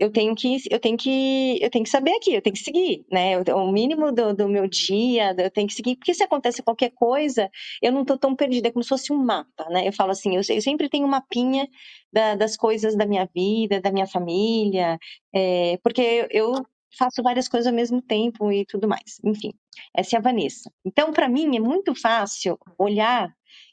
[0.00, 3.04] eu tenho que eu tenho que eu tenho que saber aqui, eu tenho que seguir,
[3.12, 3.38] né?
[3.54, 7.50] O mínimo do, do meu dia, eu tenho que seguir, porque se acontece qualquer coisa,
[7.82, 9.86] eu não estou tão perdida, é como se fosse um mapa, né?
[9.86, 11.68] Eu falo assim, eu, eu sempre tenho um mapinha
[12.10, 14.98] da, das coisas da minha vida, da minha família,
[15.34, 16.54] é, porque eu
[16.98, 19.20] faço várias coisas ao mesmo tempo e tudo mais.
[19.22, 19.52] Enfim,
[19.94, 20.72] essa é a Vanessa.
[20.84, 23.30] Então, para mim, é muito fácil olhar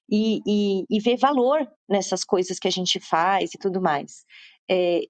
[0.09, 4.25] e, e, e, ver valor nessas coisas que a gente faz e tudo mais.
[4.69, 5.01] É,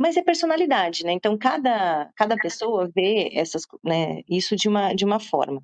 [0.00, 1.12] mas é personalidade, né?
[1.12, 5.62] Então cada, cada pessoa vê essas, né, isso de uma, de uma forma.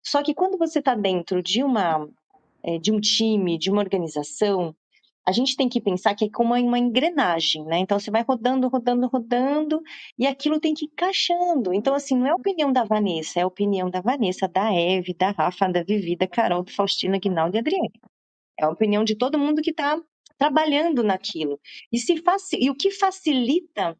[0.00, 2.08] Só que quando você está dentro de uma
[2.62, 4.76] é, de um time, de uma organização,
[5.26, 7.78] a gente tem que pensar que é como uma engrenagem, né?
[7.78, 9.82] Então você vai rodando, rodando, rodando
[10.16, 11.74] e aquilo tem que ir encaixando.
[11.74, 15.14] Então, assim, não é a opinião da Vanessa, é a opinião da Vanessa, da Eve,
[15.14, 17.90] da Rafa, da Vivi, da Carol, da Faustina, Guinaldo e Adriana.
[18.60, 20.00] É a opinião de todo mundo que está
[20.38, 21.60] trabalhando naquilo.
[21.92, 22.20] E, se
[22.58, 23.96] e o que facilita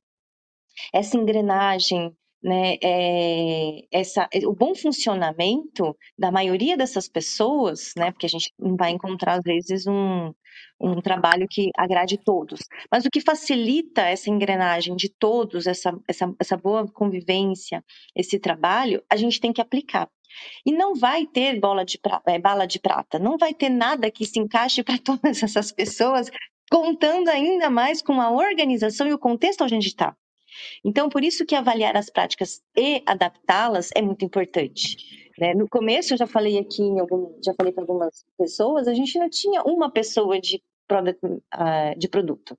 [0.93, 8.27] essa engrenagem, né, é, essa, é, o bom funcionamento da maioria dessas pessoas, né, porque
[8.27, 10.31] a gente não vai encontrar, às vezes, um,
[10.79, 12.61] um trabalho que agrade todos,
[12.93, 17.83] mas o que facilita essa engrenagem de todos, essa, essa, essa boa convivência,
[18.15, 20.07] esse trabalho, a gente tem que aplicar.
[20.67, 24.11] E não vai ter bola de prata, é, bala de prata, não vai ter nada
[24.11, 26.31] que se encaixe para todas essas pessoas,
[26.71, 30.15] contando ainda mais com a organização e o contexto onde a gente está.
[30.85, 34.97] Então, por isso que avaliar as práticas e adaptá-las é muito importante.
[35.39, 35.55] Né?
[35.55, 39.29] No começo, eu já falei aqui, algum, já falei para algumas pessoas, a gente não
[39.29, 42.57] tinha uma pessoa de, product, uh, de produto.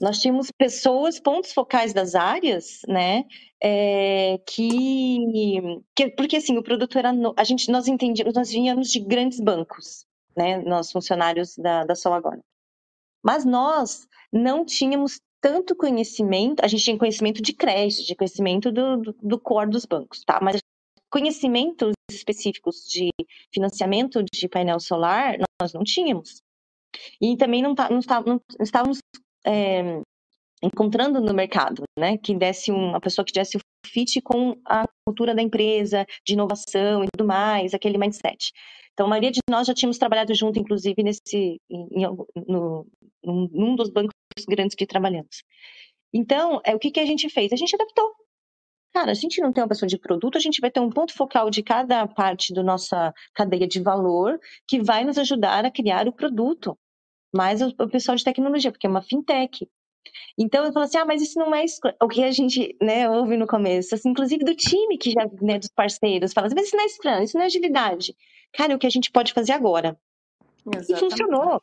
[0.00, 3.24] Nós tínhamos pessoas, pontos focais das áreas, né?
[3.62, 5.18] É, que,
[5.94, 9.38] que, porque assim o produto era no, a gente nós entendíamos nós vínhamos de grandes
[9.38, 12.40] bancos né nós funcionários da, da Sol agora
[13.22, 18.96] mas nós não tínhamos tanto conhecimento a gente tinha conhecimento de crédito de conhecimento do,
[18.98, 20.60] do, do core dos bancos tá mas
[21.10, 23.10] conhecimentos específicos de
[23.52, 26.42] financiamento de painel solar nós não tínhamos
[27.20, 28.98] e também não, tá, não, tá, não estávamos
[29.46, 30.00] é,
[30.62, 32.18] encontrando no mercado, né?
[32.18, 37.04] Que desse uma pessoa que desse o fit com a cultura da empresa, de inovação
[37.04, 38.52] e tudo mais, aquele mindset.
[38.92, 42.06] Então, a maioria de nós já tínhamos trabalhado junto, inclusive, nesse, em,
[42.46, 42.86] no,
[43.24, 44.12] num dos bancos
[44.48, 45.42] grandes que trabalhamos.
[46.12, 47.52] Então, é, o que, que a gente fez?
[47.52, 48.12] A gente adaptou.
[48.92, 51.14] Cara, a gente não tem uma pessoa de produto, a gente vai ter um ponto
[51.14, 56.08] focal de cada parte da nossa cadeia de valor que vai nos ajudar a criar
[56.08, 56.76] o produto
[57.32, 59.68] mais o pessoal de tecnologia, porque é uma fintech.
[60.36, 61.64] Então eu falo assim, ah, mas isso não é
[62.02, 65.58] o que a gente né, ouve no começo, assim, inclusive do time que já, né,
[65.58, 68.16] dos parceiros, fala assim, mas isso não é Scrum, isso não é agilidade.
[68.52, 69.96] Cara, é o que a gente pode fazer agora.
[70.66, 70.92] Exatamente.
[70.92, 71.62] E funcionou.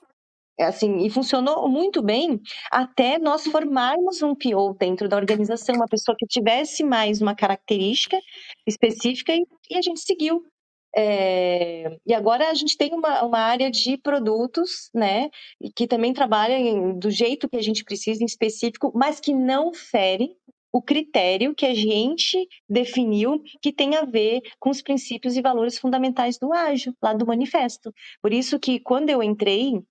[0.60, 2.42] É assim, e funcionou muito bem
[2.72, 8.18] até nós formarmos um PO dentro da organização, uma pessoa que tivesse mais uma característica
[8.66, 10.44] específica e, e a gente seguiu.
[10.96, 15.30] É, e agora a gente tem uma, uma área de produtos, né,
[15.76, 19.72] que também trabalha em, do jeito que a gente precisa, em específico, mas que não
[19.72, 20.36] fere
[20.72, 25.78] o critério que a gente definiu que tem a ver com os princípios e valores
[25.78, 27.94] fundamentais do ágil, lá do manifesto.
[28.22, 29.82] Por isso que quando eu entrei,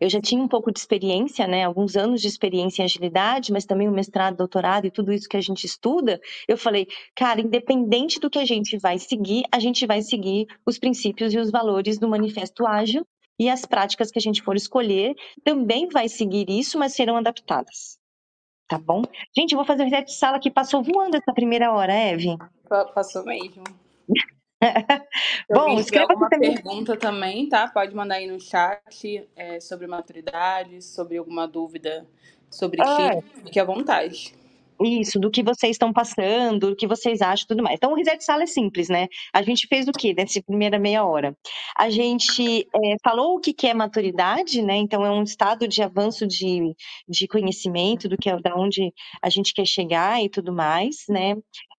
[0.00, 3.64] eu já tinha um pouco de experiência, né, alguns anos de experiência em agilidade, mas
[3.64, 6.20] também o mestrado, doutorado e tudo isso que a gente estuda.
[6.46, 10.78] Eu falei, cara, independente do que a gente vai seguir, a gente vai seguir os
[10.78, 13.06] princípios e os valores do Manifesto Ágil
[13.38, 17.98] e as práticas que a gente for escolher também vai seguir isso, mas serão adaptadas.
[18.68, 19.02] Tá bom?
[19.34, 22.36] Gente, eu vou fazer o reset de sala que passou voando essa primeira hora, Eve.
[22.94, 23.64] Passou mesmo.
[25.50, 26.54] Bom, escreva aqui também.
[26.54, 27.68] pergunta também, tá?
[27.68, 32.06] Pode mandar aí no chat é, sobre maturidade, sobre alguma dúvida
[32.50, 34.34] sobre ah, fique à vontade.
[34.80, 37.76] Isso, do que vocês estão passando, do que vocês acham tudo mais.
[37.76, 39.08] Então, o reset sala é simples, né?
[39.34, 41.36] A gente fez o quê nessa primeira meia hora?
[41.76, 44.76] A gente é, falou o que, que é maturidade, né?
[44.76, 46.72] Então, é um estado de avanço de,
[47.08, 51.34] de conhecimento, do que é da onde a gente quer chegar e tudo mais, né?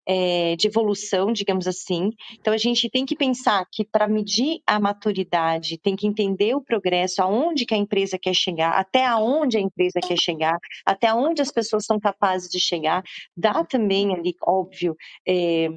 [0.09, 2.09] É, de evolução, digamos assim.
[2.39, 6.61] Então, a gente tem que pensar que para medir a maturidade, tem que entender o
[6.63, 11.43] progresso, aonde que a empresa quer chegar, até aonde a empresa quer chegar, até onde
[11.43, 13.03] as pessoas são capazes de chegar.
[13.37, 14.95] Dá também ali, óbvio,
[15.27, 15.67] é,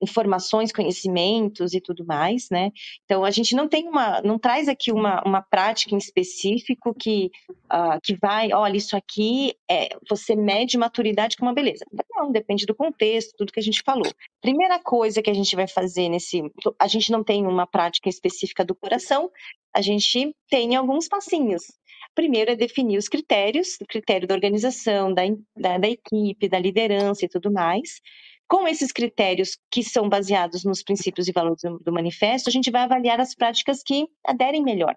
[0.00, 2.70] informações, conhecimentos e tudo mais, né?
[3.04, 7.30] Então a gente não tem uma, não traz aqui uma, uma prática em específico que,
[7.72, 11.84] uh, que vai, olha, isso aqui é você mede maturidade com uma beleza.
[12.14, 14.10] Não, depende do contexto, tudo que a gente falou.
[14.40, 16.42] Primeira coisa que a gente vai fazer nesse,
[16.78, 19.30] a gente não tem uma prática específica do coração,
[19.74, 21.62] a gente tem alguns passinhos.
[22.14, 25.22] Primeiro é definir os critérios, o critério da organização, da,
[25.56, 28.00] da, da equipe, da liderança e tudo mais.
[28.48, 32.82] Com esses critérios que são baseados nos princípios e valores do, manifesto, a gente vai
[32.82, 34.96] avaliar as práticas que aderem melhor.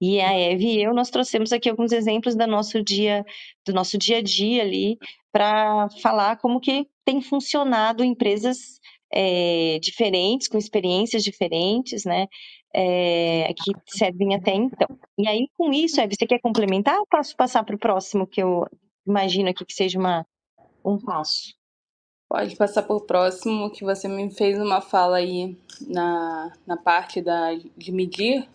[0.00, 3.24] E a Eve e eu, nós trouxemos aqui alguns exemplos do nosso dia,
[3.66, 4.96] do nosso dia a dia ali,
[5.32, 8.78] para falar como que tem funcionado empresas
[9.12, 12.26] é, diferentes, com experiências diferentes, né?
[12.74, 14.86] É, que servem até então.
[15.18, 18.42] E aí, com isso, Eve, você quer complementar ou posso passar para o próximo, que
[18.42, 18.66] eu
[19.06, 20.26] imagino aqui que seja uma,
[20.84, 21.55] um passo?
[22.28, 27.54] Pode passar por próximo, que você me fez uma fala aí na, na parte da,
[27.54, 28.48] de medir,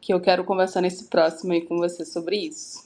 [0.00, 2.82] que eu quero conversar nesse próximo aí com você sobre isso.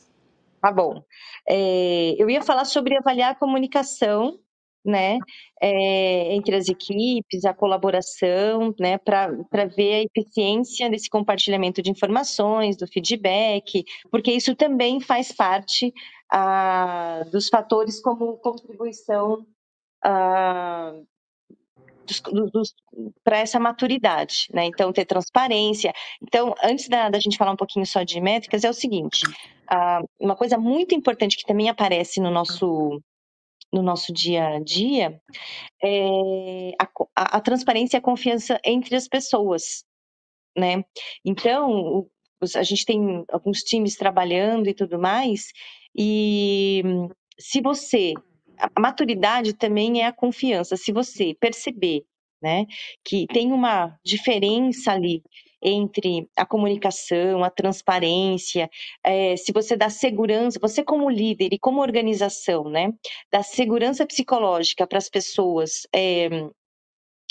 [0.61, 1.04] Tá bom.
[1.48, 4.40] É, eu ia falar sobre avaliar a comunicação,
[4.85, 5.18] né,
[5.62, 12.76] é, entre as equipes, a colaboração, né, para ver a eficiência desse compartilhamento de informações,
[12.76, 15.92] do feedback, porque isso também faz parte
[16.33, 19.46] ah, dos fatores como contribuição
[20.04, 21.06] uh,
[23.22, 24.64] para essa maturidade, né?
[24.64, 25.92] Então, ter transparência.
[26.22, 30.08] Então, antes da, da, gente falar um pouquinho só de métricas, é o seguinte: uh,
[30.18, 33.00] uma coisa muito importante que também aparece no nosso
[33.70, 35.20] no nosso dia a dia
[35.82, 39.84] é a, a, a transparência e a confiança entre as pessoas,
[40.56, 40.82] né?
[41.24, 42.08] Então,
[42.56, 45.52] a gente tem alguns times trabalhando e tudo mais,
[45.94, 46.82] e
[47.38, 48.14] se você
[48.58, 50.76] a maturidade também é a confiança.
[50.76, 52.04] Se você perceber,
[52.42, 52.66] né,
[53.04, 55.22] que tem uma diferença ali
[55.60, 58.70] entre a comunicação, a transparência,
[59.04, 62.92] é, se você dá segurança, você como líder e como organização, né,
[63.32, 66.28] dá segurança psicológica para as pessoas é,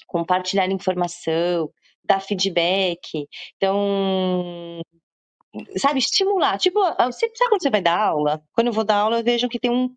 [0.07, 1.69] compartilhar informação,
[2.03, 4.81] dar feedback, então
[5.77, 6.57] sabe, estimular.
[6.57, 8.41] Tipo, você sabe quando você vai dar aula?
[8.53, 9.89] Quando eu vou dar aula, eu vejo que tem um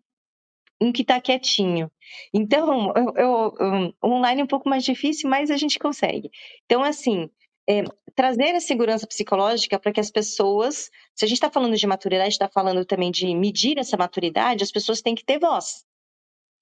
[0.81, 1.91] um que está quietinho.
[2.33, 6.31] Então, eu, eu, um, online é um pouco mais difícil, mas a gente consegue.
[6.65, 7.29] Então, assim,
[7.69, 7.83] é,
[8.15, 12.33] trazer a segurança psicológica para que as pessoas, se a gente está falando de maturidade,
[12.33, 15.85] está falando também de medir essa maturidade, as pessoas têm que ter voz.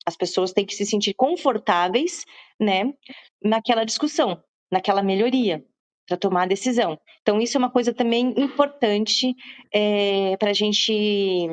[0.06, 2.26] As pessoas têm que se sentir confortáveis,
[2.60, 2.94] né,
[3.42, 5.64] naquela discussão, naquela melhoria,
[6.08, 7.00] para tomar a decisão.
[7.22, 9.36] Então, isso é uma coisa também importante
[9.74, 11.48] é, para gente,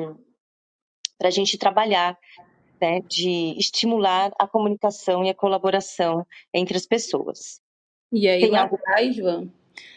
[1.23, 2.17] a gente trabalhar
[2.79, 7.61] né, de estimular a comunicação e a colaboração entre as pessoas.
[8.11, 8.75] E aí, Tem lá algo...
[8.75, 9.49] atrás, Van,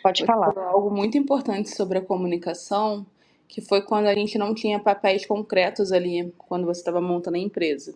[0.02, 0.56] pode falar.
[0.56, 3.06] Algo muito importante sobre a comunicação,
[3.46, 7.40] que foi quando a gente não tinha papéis concretos ali, quando você estava montando a
[7.40, 7.94] empresa.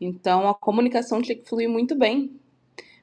[0.00, 2.38] Então, a comunicação tinha que fluir muito bem,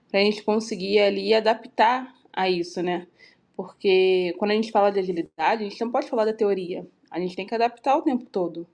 [0.10, 3.08] para a gente conseguir ali adaptar a isso, né?
[3.56, 7.20] Porque quando a gente fala de agilidade, a gente não pode falar da teoria, a
[7.20, 8.68] gente tem que adaptar o tempo todo.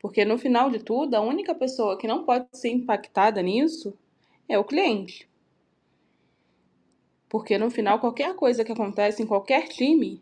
[0.00, 3.96] Porque no final de tudo, a única pessoa que não pode ser impactada nisso
[4.48, 5.28] é o cliente.
[7.28, 10.20] Porque no final, qualquer coisa que acontece em qualquer time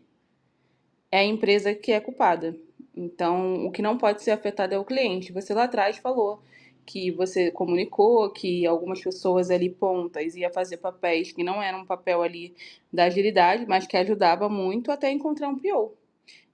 [1.11, 2.55] é a empresa que é culpada.
[2.95, 5.31] Então, o que não pode ser afetado é o cliente.
[5.31, 6.41] Você lá atrás falou
[6.85, 11.85] que você comunicou que algumas pessoas ali pontas ia fazer papéis que não eram um
[11.85, 12.53] papel ali
[12.91, 15.93] da agilidade, mas que ajudava muito até encontrar um PO.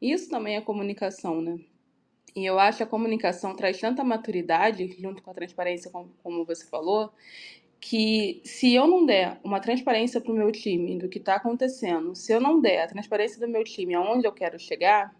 [0.01, 1.59] Isso também é comunicação, né?
[2.35, 6.43] E eu acho que a comunicação traz tanta maturidade, junto com a transparência, como, como
[6.43, 7.13] você falou,
[7.79, 12.13] que se eu não der uma transparência para o meu time do que está acontecendo,
[12.15, 15.15] se eu não der a transparência do meu time aonde eu quero chegar,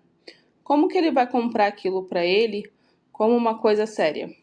[0.63, 2.69] como que ele vai comprar aquilo para ele
[3.11, 4.35] como uma coisa séria?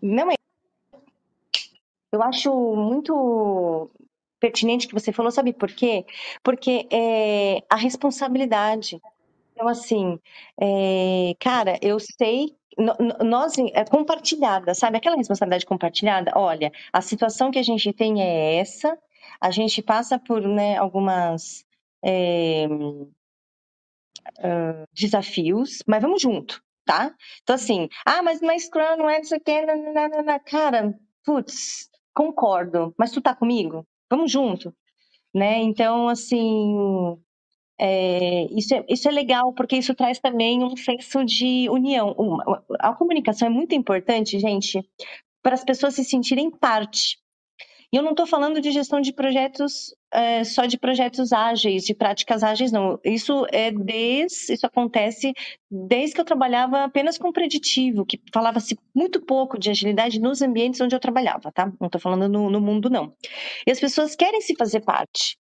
[0.00, 0.34] Não é.
[2.12, 3.90] Eu acho muito
[4.38, 6.04] pertinente que você falou, sabe por quê?
[6.42, 9.00] Porque é a responsabilidade.
[9.56, 10.20] Então, assim,
[10.60, 12.54] é, cara, eu sei
[13.24, 14.98] nós é compartilhada, sabe?
[14.98, 16.30] Aquela responsabilidade compartilhada.
[16.34, 18.98] Olha, a situação que a gente tem é essa.
[19.40, 21.64] A gente passa por né, algumas
[22.04, 23.10] é, uh,
[24.92, 27.14] desafios, mas vamos junto, tá?
[27.42, 29.52] Então assim, ah, mas na Scrum não é isso aqui,
[30.44, 30.94] cara,
[31.24, 32.94] putz, concordo.
[32.98, 33.86] Mas tu tá comigo?
[34.10, 34.74] Vamos junto,
[35.34, 35.58] né?
[35.62, 37.16] Então assim,
[37.78, 42.14] é, isso, é, isso é legal, porque isso traz também um senso de união.
[42.80, 44.82] A comunicação é muito importante, gente,
[45.42, 47.18] para as pessoas se sentirem parte.
[47.92, 51.94] E eu não estou falando de gestão de projetos é, só de projetos ágeis, de
[51.94, 52.98] práticas ágeis, não.
[53.04, 55.32] Isso é desde, isso acontece
[55.70, 60.80] desde que eu trabalhava apenas com preditivo, que falava-se muito pouco de agilidade nos ambientes
[60.80, 61.72] onde eu trabalhava, tá?
[61.80, 63.14] Não estou falando no, no mundo, não.
[63.66, 65.36] E as pessoas querem se fazer parte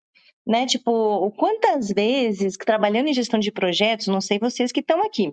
[0.46, 0.66] né?
[0.66, 5.32] Tipo, quantas vezes trabalhando em gestão de projetos, não sei vocês que estão aqui,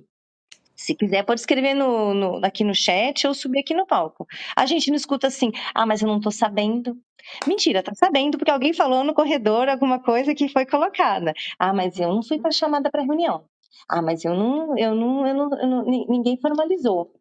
[0.80, 4.26] se quiser, pode escrever no, no, aqui no chat ou subir aqui no palco.
[4.56, 6.98] A gente não escuta assim, ah, mas eu não tô sabendo.
[7.46, 11.34] Mentira, tá sabendo, porque alguém falou no corredor alguma coisa que foi colocada.
[11.60, 13.44] Ah, mas eu não fui para chamada para reunião.
[13.90, 17.12] Ah, mas eu não, eu não, eu não, eu não ninguém formalizou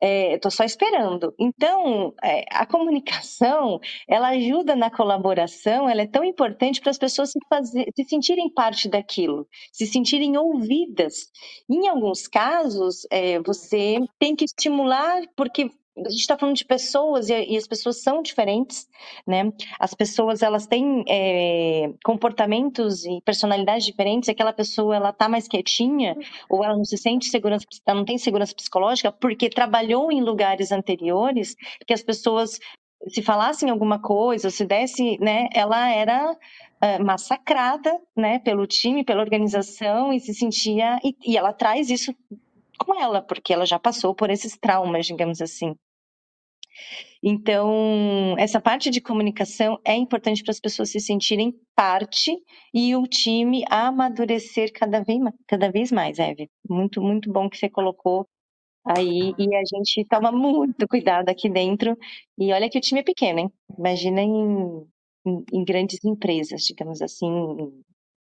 [0.00, 1.34] estou é, só esperando.
[1.38, 7.30] Então, é, a comunicação, ela ajuda na colaboração, ela é tão importante para as pessoas
[7.30, 11.30] se, fazer, se sentirem parte daquilo, se sentirem ouvidas.
[11.68, 15.70] Em alguns casos, é, você tem que estimular, porque
[16.06, 18.88] a gente está falando de pessoas e, e, as pessoas são diferentes,
[19.26, 19.52] né?
[19.78, 24.28] As pessoas elas têm é, comportamentos e personalidades diferentes.
[24.28, 26.16] Aquela pessoa ela tá mais quietinha
[26.48, 30.72] ou ela não se sente segurança, ela não tem segurança psicológica porque trabalhou em lugares
[30.72, 32.58] anteriores que as pessoas
[33.06, 35.48] se falassem alguma coisa, se desse, né?
[35.54, 38.38] Ela era uh, massacrada, né?
[38.40, 42.14] Pelo time, pela organização e se sentia e, e ela traz isso
[42.78, 45.74] com ela, porque ela já passou por esses traumas, digamos assim.
[47.22, 52.36] Então, essa parte de comunicação é importante para as pessoas se sentirem parte
[52.72, 56.48] e o time amadurecer cada vez, cada vez mais, Eve.
[56.68, 58.28] Muito, muito bom que você colocou
[58.84, 59.34] aí.
[59.36, 61.96] E a gente toma muito cuidado aqui dentro.
[62.38, 63.52] E olha que o time é pequeno, hein?
[63.76, 64.86] Imagina em,
[65.26, 67.30] em, em grandes empresas, digamos assim,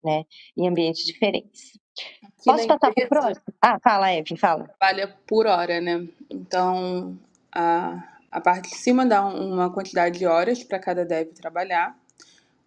[0.04, 0.26] né?
[0.58, 1.80] Em ambientes diferentes.
[2.24, 3.46] Aqui Posso passar para o próximo?
[3.62, 4.68] Ah, fala, Eve, fala.
[4.80, 6.08] Trabalha por hora, né?
[6.30, 7.18] Então,
[7.54, 12.00] a a parte de cima dá uma quantidade de horas para cada dev trabalhar.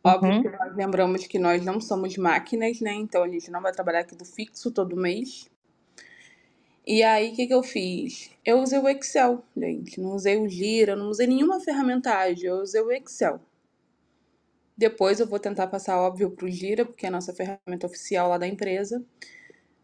[0.05, 0.43] Óbvio uhum.
[0.43, 2.93] que nós lembramos que nós não somos máquinas, né?
[2.93, 5.49] Então a gente não vai trabalhar aqui do fixo todo mês.
[6.87, 8.31] E aí, o que, que eu fiz?
[8.45, 9.99] Eu usei o Excel, gente.
[9.99, 13.41] Não usei o Gira, não usei nenhuma ferramenta ágil, eu usei o Excel.
[14.77, 18.29] Depois eu vou tentar passar, óbvio, para o Gira, porque é a nossa ferramenta oficial
[18.29, 19.03] lá da empresa.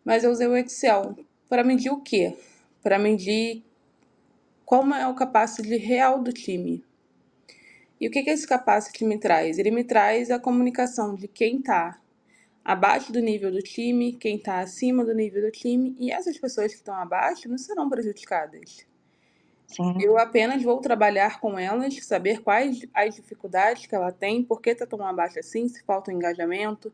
[0.05, 1.17] Mas eu usei o Excel.
[1.49, 2.37] Para medir o quê?
[2.83, 3.65] Para medir
[4.71, 6.85] qual é o capacity real do time.
[8.01, 9.59] E o que, que esse capacity me traz?
[9.59, 11.99] Ele me traz a comunicação de quem está
[12.65, 16.71] abaixo do nível do time, quem está acima do nível do time, e essas pessoas
[16.71, 18.87] que estão abaixo não serão prejudicadas.
[19.67, 19.97] Sim.
[20.01, 24.71] Eu apenas vou trabalhar com elas, saber quais as dificuldades que ela tem, por que
[24.71, 26.93] está tão abaixo assim, se falta engajamento,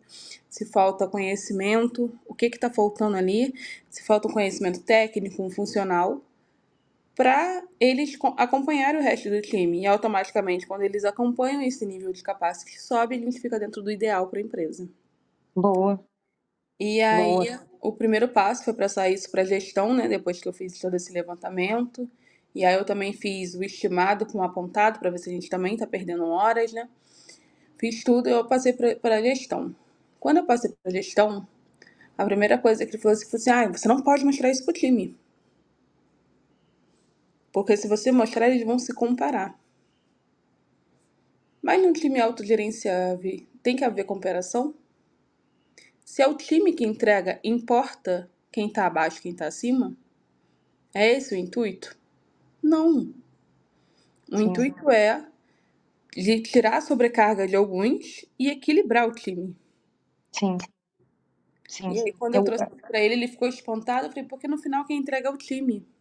[0.49, 3.53] se falta conhecimento, o que está faltando ali,
[3.91, 6.23] se falta um conhecimento técnico, funcional,
[7.17, 9.81] para eles acompanhar o resto do time.
[9.81, 13.91] E automaticamente, quando eles acompanham esse nível de capacidade sobe, a gente fica dentro do
[13.91, 14.87] ideal para a empresa.
[15.55, 15.99] Boa.
[16.79, 17.67] E aí, Boa.
[17.81, 20.07] o primeiro passo foi passar isso para gestão, né?
[20.07, 22.07] Depois que eu fiz todo esse levantamento.
[22.55, 25.49] E aí, eu também fiz o estimado com o apontado, para ver se a gente
[25.49, 26.87] também está perdendo horas, né?
[27.79, 29.75] Fiz tudo e eu passei para a gestão.
[30.21, 31.49] Quando eu passei para a gestão,
[32.17, 34.65] a primeira coisa que ele falou assim, foi assim: ah, você não pode mostrar isso
[34.65, 35.17] para o time.
[37.57, 39.59] Porque se você mostrar, eles vão se comparar.
[41.63, 44.75] Mas num time autogerenciável, tem que haver comparação?
[46.05, 49.97] Se é o time que entrega, importa quem está abaixo, quem está acima?
[50.93, 51.97] É esse o intuito?
[52.63, 53.15] Não.
[54.31, 54.43] O Sim.
[54.43, 55.27] intuito é
[56.15, 59.57] de tirar a sobrecarga de alguns e equilibrar o time.
[60.31, 60.59] Sim.
[61.67, 61.91] Sim.
[61.95, 64.09] E aí, quando eu, eu trouxe para ele, ele ficou espantado.
[64.09, 65.96] Eu falei, porque no final quem entrega é o time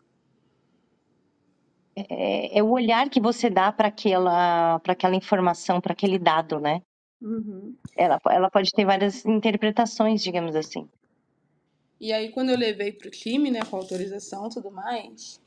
[1.95, 6.81] é, é o olhar que você dá para aquela, aquela informação, para aquele dado, né?
[7.21, 7.75] Uhum.
[7.95, 10.87] Ela, ela pode ter várias interpretações, digamos assim.
[11.99, 15.41] E aí, quando eu levei para o time, né, com autorização e tudo mais,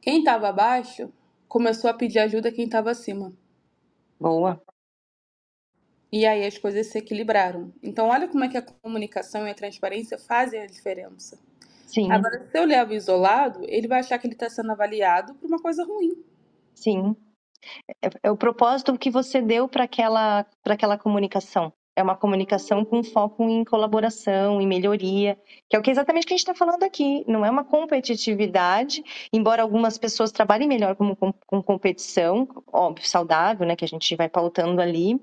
[0.00, 1.10] quem estava abaixo
[1.48, 3.32] começou a pedir ajuda a quem estava acima.
[4.20, 4.62] Boa.
[6.12, 7.72] E aí as coisas se equilibraram.
[7.82, 11.38] Então, olha como é que a comunicação e a transparência fazem a diferença.
[11.86, 12.10] Sim.
[12.10, 15.58] Agora, se eu levo isolado, ele vai achar que ele está sendo avaliado por uma
[15.58, 16.12] coisa ruim.
[16.74, 17.16] Sim.
[18.02, 21.72] É, é o propósito que você deu para aquela, aquela comunicação.
[21.98, 26.34] É uma comunicação com foco em colaboração, em melhoria, que é o que exatamente que
[26.34, 27.24] a gente está falando aqui.
[27.26, 33.66] Não é uma competitividade, embora algumas pessoas trabalhem melhor como, com, com competição, óbvio, saudável,
[33.66, 35.18] né, que a gente vai pautando ali,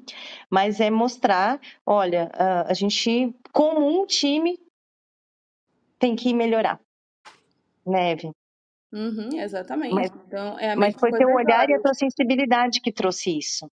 [0.50, 2.32] mas é mostrar, olha,
[2.68, 4.58] a gente, como um time,
[6.04, 6.82] tem que melhorar.
[7.88, 8.30] Neve.
[8.92, 9.96] Uhum, exatamente.
[9.96, 13.72] Mas, então, é mas foi teu olhar e a tua sensibilidade que trouxe isso.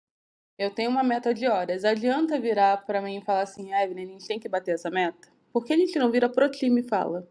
[0.58, 1.84] Eu tenho uma meta de horas.
[1.84, 4.90] Adianta virar pra mim e falar assim, ah, Evelyn, a gente tem que bater essa
[4.90, 5.28] meta?
[5.52, 7.28] Por que a gente não vira pro time e fala?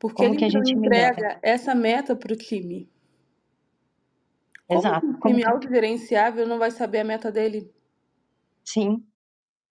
[0.00, 1.12] Por que a gente não gente melhora?
[1.12, 2.90] entrega essa meta pro time?
[4.66, 5.06] Como Exato.
[5.06, 7.72] um time que- autogerenciável não vai saber a meta dele?
[8.64, 9.06] Sim,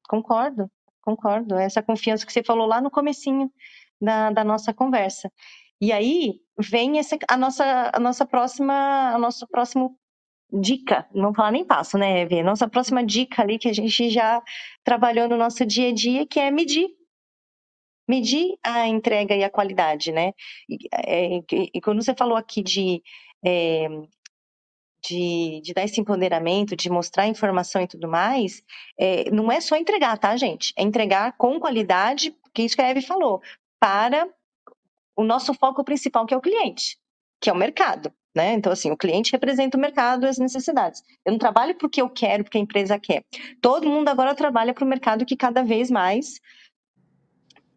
[0.08, 0.72] concordo,
[1.08, 1.56] concordo.
[1.56, 3.50] Essa confiança que você falou lá no comecinho
[4.02, 5.32] da, da nossa conversa.
[5.80, 8.74] E aí vem essa, a, nossa, a nossa próxima,
[9.14, 9.98] a nosso próximo
[10.52, 12.44] dica, não vou falar nem passo, né, Eve?
[12.44, 14.42] Nossa próxima dica ali que a gente já
[14.84, 16.90] trabalhou no nosso dia a dia, que é medir.
[18.10, 20.32] Medir a entrega e a qualidade, né?
[20.70, 21.40] E, é,
[21.74, 23.02] e quando você falou aqui de,
[23.46, 23.88] é,
[25.08, 28.62] de, de dar esse empoderamento, de mostrar informação e tudo mais,
[29.00, 30.74] é, não é só entregar, tá, gente?
[30.76, 33.42] É entregar com qualidade, que isso que a Eve falou,
[33.80, 34.28] para
[35.16, 36.98] o nosso foco principal, que é o cliente,
[37.40, 38.12] que é o mercado.
[38.36, 38.54] Né?
[38.54, 41.02] Então, assim, o cliente representa o mercado e as necessidades.
[41.26, 43.24] Eu não trabalho porque eu quero, porque a empresa quer.
[43.60, 46.40] Todo mundo agora trabalha para o mercado que cada vez mais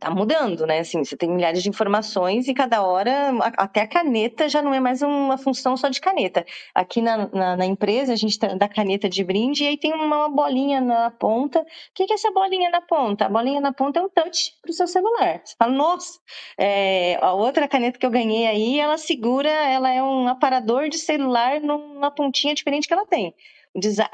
[0.01, 0.79] tá mudando, né?
[0.79, 4.81] Assim, você tem milhares de informações e cada hora, até a caneta já não é
[4.81, 6.45] mais uma função só de caneta.
[6.75, 9.93] Aqui na, na, na empresa, a gente tá, dá caneta de brinde e aí tem
[9.93, 11.61] uma bolinha na ponta.
[11.61, 13.27] O que, que é essa bolinha na ponta?
[13.27, 15.43] A bolinha na ponta é um touch pro seu celular.
[15.45, 16.19] Você fala, nossa,
[16.59, 20.97] é, a outra caneta que eu ganhei aí, ela segura, ela é um aparador de
[20.97, 23.35] celular numa pontinha diferente que ela tem.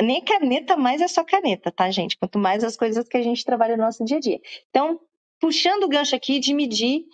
[0.03, 2.19] Nem caneta mais é só caneta, tá, gente?
[2.19, 4.41] Quanto mais as coisas que a gente trabalha no nosso dia a dia.
[4.69, 5.01] Então,
[5.41, 7.05] puxando o gancho aqui de medir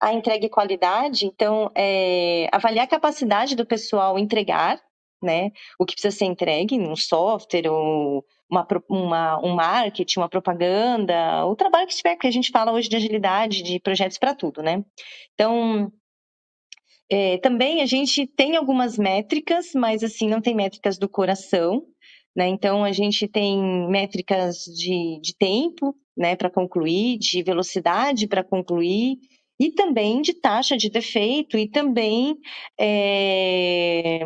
[0.00, 4.80] a entrega e qualidade, então, é, avaliar a capacidade do pessoal entregar,
[5.22, 11.46] né, o que precisa ser entregue num software ou uma, uma, um marketing, uma propaganda,
[11.46, 14.62] o trabalho que tiver, porque a gente fala hoje de agilidade, de projetos para tudo,
[14.62, 14.84] né?
[15.34, 15.90] Então,
[17.10, 21.84] é, também a gente tem algumas métricas, mas assim, não tem métricas do coração,
[22.36, 22.48] né?
[22.48, 29.18] Então a gente tem métricas de, de tempo, né, para concluir, de velocidade para concluir,
[29.58, 32.36] e também de taxa de defeito, e também
[32.78, 34.20] é,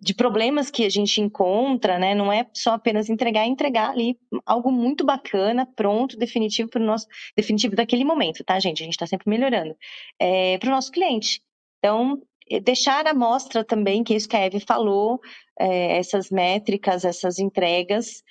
[0.00, 2.12] de problemas que a gente encontra, né?
[2.12, 6.84] Não é só apenas entregar, é entregar ali algo muito bacana, pronto, definitivo para o
[6.84, 7.06] nosso,
[7.36, 8.82] definitivo daquele momento, tá, gente?
[8.82, 9.76] A gente está sempre melhorando.
[10.18, 11.40] É, para o nosso cliente.
[11.78, 15.20] Então, eh, deixar a mostra também, que é isso que a Eve falou,
[15.58, 18.22] eh, essas métricas, essas entregas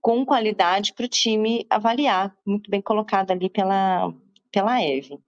[0.00, 2.36] com qualidade para o time avaliar.
[2.46, 4.12] Muito bem colocado ali pela,
[4.52, 5.18] pela Eve.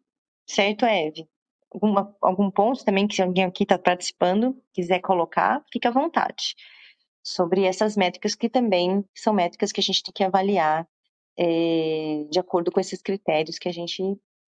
[0.46, 1.28] Certo, Eve?
[1.72, 6.54] Alguma, algum ponto também que se alguém aqui está participando quiser colocar, fica à vontade.
[7.22, 10.88] Sobre essas métricas que também são métricas que a gente tem que avaliar
[11.38, 14.02] eh, de acordo com esses critérios que a gente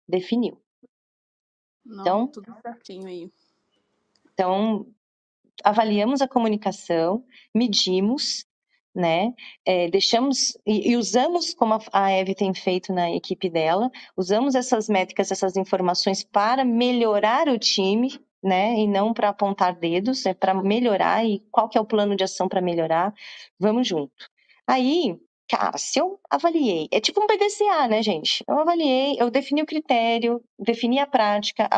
[0.07, 0.57] definiu.
[1.85, 3.29] Não, Então- tudo certinho aí.
[4.41, 4.87] Então,
[5.63, 7.23] avaliamos a comunicação,
[7.53, 8.43] medimos,
[8.93, 9.35] né?
[9.63, 14.55] É, deixamos e, e usamos, como a, a Eve tem feito na equipe dela, usamos
[14.55, 18.73] essas métricas, essas informações para melhorar o time, né?
[18.79, 21.23] E não para apontar dedos, é para melhorar.
[21.23, 23.13] E qual que é o plano de ação para melhorar?
[23.59, 24.27] Vamos junto.
[24.65, 25.19] Aí,
[25.51, 28.41] cara, se eu avaliei, é tipo um PDCA, né, gente?
[28.47, 31.69] Eu avaliei, eu defini o critério, defini a prática,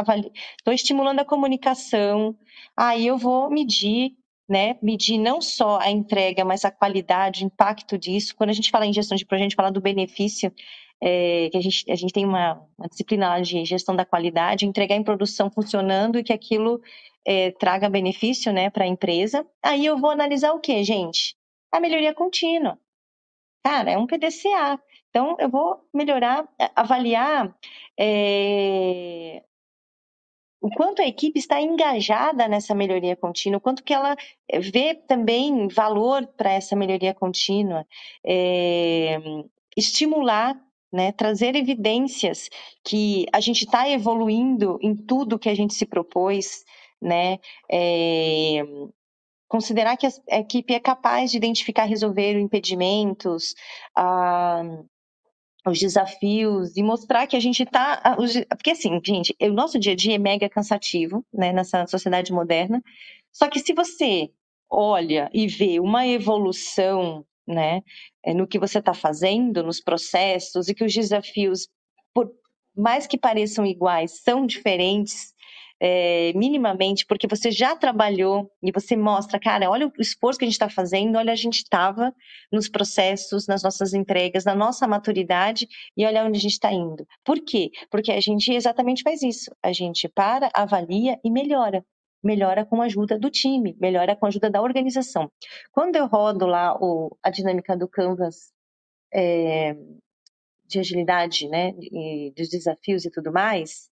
[0.58, 2.38] estou estimulando a comunicação,
[2.78, 4.16] aí eu vou medir
[4.48, 8.36] né, medir não só a entrega, mas a qualidade, o impacto disso.
[8.36, 10.54] Quando a gente fala em gestão de projeto, a gente fala do benefício,
[11.02, 14.68] é, que a gente, a gente tem uma, uma, disciplina lá de gestão da qualidade,
[14.68, 16.80] entregar em produção funcionando e que aquilo
[17.26, 19.48] é, traga benefício né, para a empresa.
[19.64, 21.36] Aí eu vou analisar o que, gente?
[21.72, 22.78] A melhoria contínua.
[23.64, 24.80] Cara, é um PDCA.
[25.10, 27.56] Então, eu vou melhorar, avaliar
[27.98, 29.44] é,
[30.62, 34.16] o quanto a equipe está engajada nessa melhoria contínua, o quanto que ela
[34.72, 37.86] vê também valor para essa melhoria contínua,
[38.26, 39.18] é,
[39.78, 40.60] estimular,
[40.92, 42.50] né, trazer evidências
[42.84, 46.64] que a gente está evoluindo em tudo que a gente se propôs,
[47.02, 47.40] né,
[47.70, 48.64] é,
[49.48, 53.54] considerar que a equipe é capaz de identificar, resolver impedimentos,
[53.96, 54.64] ah,
[55.66, 58.16] os desafios e mostrar que a gente está.
[58.50, 62.82] Porque, assim, gente, o nosso dia a dia é mega cansativo, né, nessa sociedade moderna.
[63.32, 64.30] Só que se você
[64.70, 67.82] olha e vê uma evolução, né,
[68.36, 71.68] no que você está fazendo, nos processos, e que os desafios,
[72.14, 72.32] por
[72.76, 75.33] mais que pareçam iguais, são diferentes,
[75.86, 80.48] é, minimamente, porque você já trabalhou e você mostra, cara, olha o esforço que a
[80.48, 82.16] gente está fazendo, olha a gente estava
[82.50, 85.68] nos processos, nas nossas entregas, na nossa maturidade
[85.98, 87.06] e olha onde a gente está indo.
[87.26, 87.70] Por quê?
[87.92, 89.54] Porque a gente exatamente faz isso.
[89.62, 91.84] A gente para, avalia e melhora
[92.24, 95.30] melhora com a ajuda do time, melhora com a ajuda da organização.
[95.74, 98.54] Quando eu rodo lá o, a dinâmica do Canvas
[99.14, 99.76] é,
[100.66, 103.92] de agilidade, né, e dos desafios e tudo mais,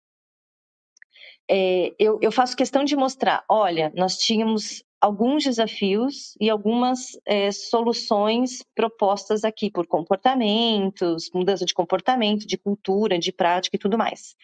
[1.49, 7.51] é, eu, eu, faço questão de mostrar, olha, nós tínhamos alguns desafios e algumas é,
[7.51, 14.35] soluções propostas aqui por comportamentos, mudança de comportamento, de cultura, de prática e tudo mais.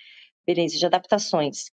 [0.47, 1.65] Beleza, de adaptações.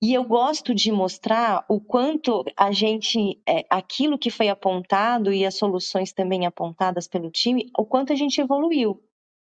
[0.00, 5.44] E eu gosto de mostrar o quanto a gente, é, aquilo que foi apontado e
[5.44, 9.00] as soluções também apontadas pelo time, o quanto a gente evoluiu.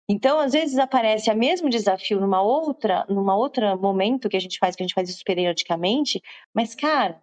[0.09, 4.57] Então, às vezes aparece o mesmo desafio numa outra, numa outra momento que a gente
[4.59, 6.21] faz, que a gente faz isso periodicamente,
[6.53, 7.21] mas cara,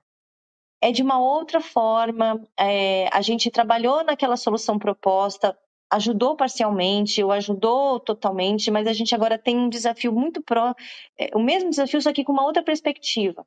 [0.80, 2.42] é de uma outra forma.
[2.58, 5.56] É, a gente trabalhou naquela solução proposta,
[5.92, 10.74] ajudou parcialmente ou ajudou totalmente, mas a gente agora tem um desafio muito pró,
[11.18, 13.46] é, o mesmo desafio, só que com uma outra perspectiva.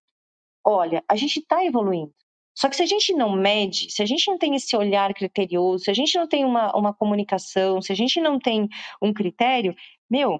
[0.65, 2.13] Olha, a gente está evoluindo.
[2.55, 5.85] Só que se a gente não mede, se a gente não tem esse olhar criterioso,
[5.85, 8.67] se a gente não tem uma, uma comunicação, se a gente não tem
[9.01, 9.75] um critério,
[10.09, 10.39] meu,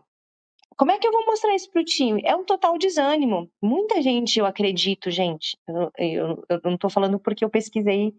[0.78, 2.22] como é que eu vou mostrar isso para o time?
[2.26, 3.50] É um total desânimo.
[3.62, 8.14] Muita gente, eu acredito, gente, eu, eu, eu não estou falando porque eu pesquisei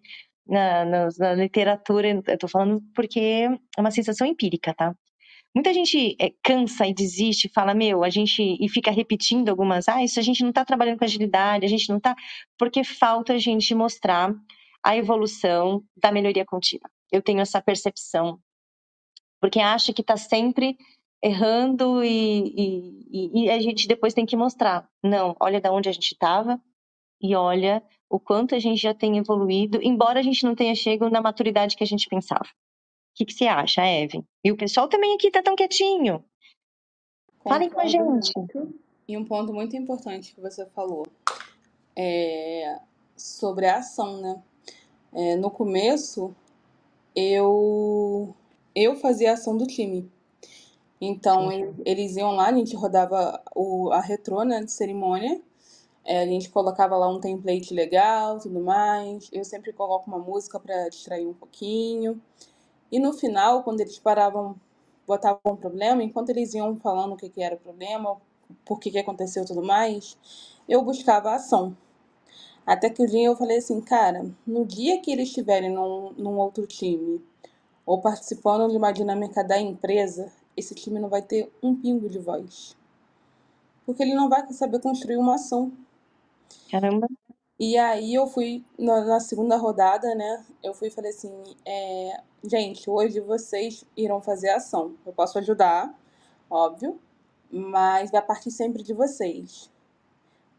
[0.47, 4.95] na, na, na literatura, eu tô falando porque é uma sensação empírica, tá?
[5.55, 8.43] Muita gente é, cansa e desiste, fala, meu, a gente.
[8.61, 11.89] e fica repetindo algumas, ah, isso a gente não está trabalhando com agilidade, a gente
[11.89, 12.17] não está.
[12.59, 14.35] Porque falta a gente mostrar
[14.85, 16.91] a evolução da melhoria contínua.
[17.11, 18.39] Eu tenho essa percepção.
[19.41, 20.77] Porque acha que está sempre
[21.23, 24.89] errando e, e, e, a gente depois tem que mostrar.
[25.03, 26.61] Não, olha da onde a gente estava
[27.21, 31.11] e olha o quanto a gente já tem evoluído, embora a gente não tenha chegado
[31.11, 32.47] na maturidade que a gente pensava.
[33.15, 34.25] O que, que você acha, Eve?
[34.43, 36.25] E o pessoal também aqui tá tão quietinho.
[37.45, 38.33] Falem com a gente.
[39.07, 41.07] E um ponto muito importante que você falou
[41.95, 42.81] é
[43.17, 44.43] sobre a ação, né?
[45.13, 46.35] É, no começo,
[47.15, 48.35] eu
[48.75, 50.11] eu fazia a ação do time.
[51.01, 51.51] Então,
[51.85, 55.41] eles iam lá, a gente rodava o, a retrô, né, de cerimônia,
[56.05, 59.29] é, a gente colocava lá um template legal, tudo mais.
[59.33, 62.21] Eu sempre coloco uma música para distrair um pouquinho.
[62.91, 64.57] E no final, quando eles paravam,
[65.07, 68.17] botavam um problema, enquanto eles iam falando o que, que era o problema,
[68.65, 70.19] por que, que aconteceu tudo mais,
[70.69, 71.77] eu buscava a ação.
[72.67, 76.39] Até que o dia eu falei assim, cara, no dia que eles estiverem num, num
[76.39, 77.23] outro time
[77.85, 82.19] ou participando de uma dinâmica da empresa, esse time não vai ter um pingo de
[82.19, 82.77] voz.
[83.85, 85.73] Porque ele não vai saber construir uma ação.
[86.71, 87.07] Caramba.
[87.59, 90.45] E aí eu fui na, na segunda rodada, né?
[90.63, 91.33] Eu fui e falei assim,
[91.65, 94.97] é, gente, hoje vocês irão fazer ação.
[95.07, 95.97] Eu posso ajudar,
[96.51, 97.01] óbvio,
[97.51, 99.71] mas vai partir sempre de vocês.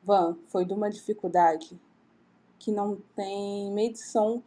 [0.04, 1.78] Van, foi de uma dificuldade
[2.58, 4.42] que não tem medição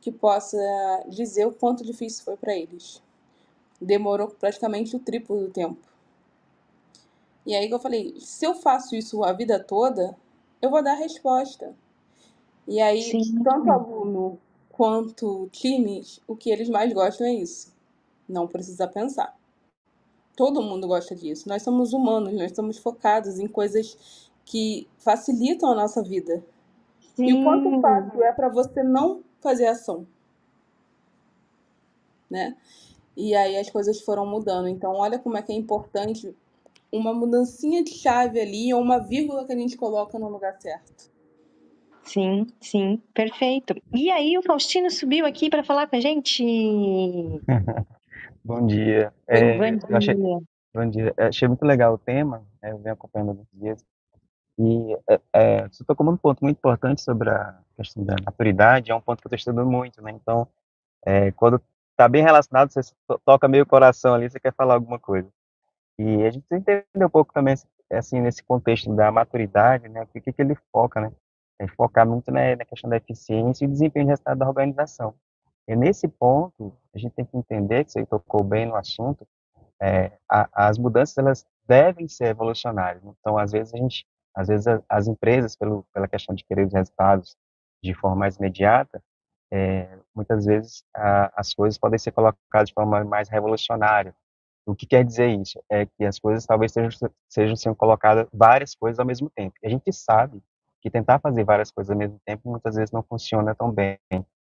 [0.00, 0.58] que possa
[1.08, 3.02] dizer o quanto difícil foi para eles.
[3.80, 5.80] Demorou praticamente o triplo do tempo.
[7.46, 10.14] E aí que eu falei, se eu faço isso a vida toda,
[10.60, 11.74] eu vou dar a resposta.
[12.66, 13.42] E aí, Sim.
[13.42, 14.38] tanto aluno
[14.70, 17.74] quanto times, o que eles mais gostam é isso.
[18.28, 19.36] Não precisa pensar.
[20.36, 21.48] Todo mundo gosta disso.
[21.48, 26.44] Nós somos humanos, nós estamos focados em coisas que facilitam a nossa vida.
[27.14, 27.24] Sim.
[27.24, 30.06] E o quanto fácil é para você não fazer ação.
[32.28, 32.56] Né?
[33.16, 34.68] E aí as coisas foram mudando.
[34.68, 36.36] Então, olha como é que é importante
[36.92, 41.10] uma mudancinha de chave ali ou uma vírgula que a gente coloca no lugar certo.
[42.06, 43.74] Sim, sim, perfeito.
[43.92, 46.44] E aí o Faustino subiu aqui para falar com a gente.
[48.44, 49.12] bom dia.
[49.26, 49.96] É, bom dia.
[49.96, 51.14] Achei, bom dia.
[51.18, 53.84] achei muito legal o tema, né, eu venho acompanhando há muitos dias.
[54.56, 58.94] E é, é, você tocou um ponto muito importante sobre a questão da maturidade, é
[58.94, 60.12] um ponto que eu estou estudando muito, né?
[60.12, 60.46] Então,
[61.04, 62.80] é, quando está bem relacionado, você
[63.24, 65.28] toca meio coração ali, você quer falar alguma coisa.
[65.98, 67.54] E a gente precisa entender um pouco também,
[67.90, 71.12] assim, nesse contexto da maturidade, né, o que, que ele foca, né?
[71.58, 75.14] É focar muito né, na questão da eficiência e desempenho de resultado da organização.
[75.68, 79.26] E nesse ponto, a gente tem que entender, que você tocou bem no assunto,
[79.80, 83.02] é, a, as mudanças, elas devem ser evolucionárias.
[83.04, 86.72] Então, às vezes, a gente, às vezes, as empresas, pelo, pela questão de querer os
[86.72, 87.36] resultados
[87.82, 89.02] de forma mais imediata,
[89.50, 94.14] é, muitas vezes a, as coisas podem ser colocadas de forma mais revolucionária,
[94.66, 95.62] O que quer dizer isso?
[95.70, 99.54] É que as coisas talvez sejam, sejam sendo colocadas várias coisas ao mesmo tempo.
[99.64, 100.42] A gente sabe
[100.86, 103.98] que tentar fazer várias coisas ao mesmo tempo muitas vezes não funciona tão bem.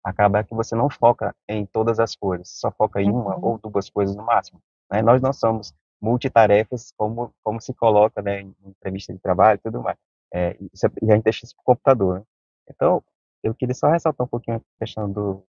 [0.03, 3.59] Acaba que você não foca em todas as coisas, só foca em uma uhum.
[3.63, 4.59] ou duas coisas no máximo.
[4.91, 5.01] Né?
[5.01, 9.81] Nós não somos multitarefas como, como se coloca né, em entrevista de trabalho e tudo
[9.81, 9.97] mais.
[10.33, 12.19] É, isso é, e a gente deixa isso para o computador.
[12.19, 12.25] Né?
[12.69, 13.01] Então,
[13.41, 15.43] eu queria só ressaltar um pouquinho a questão do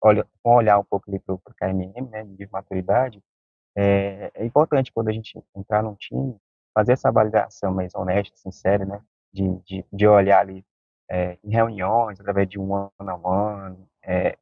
[0.00, 3.22] olha, olhar um pouco para o KMM, né, de maturidade,
[3.76, 6.36] é, é, importante quando a gente entrar num time,
[6.74, 9.00] fazer essa avaliação mais honesta, sincera, né,
[9.32, 10.64] de, de, de olhar ali
[11.10, 14.38] é, em reuniões, através de um one-on-one, é,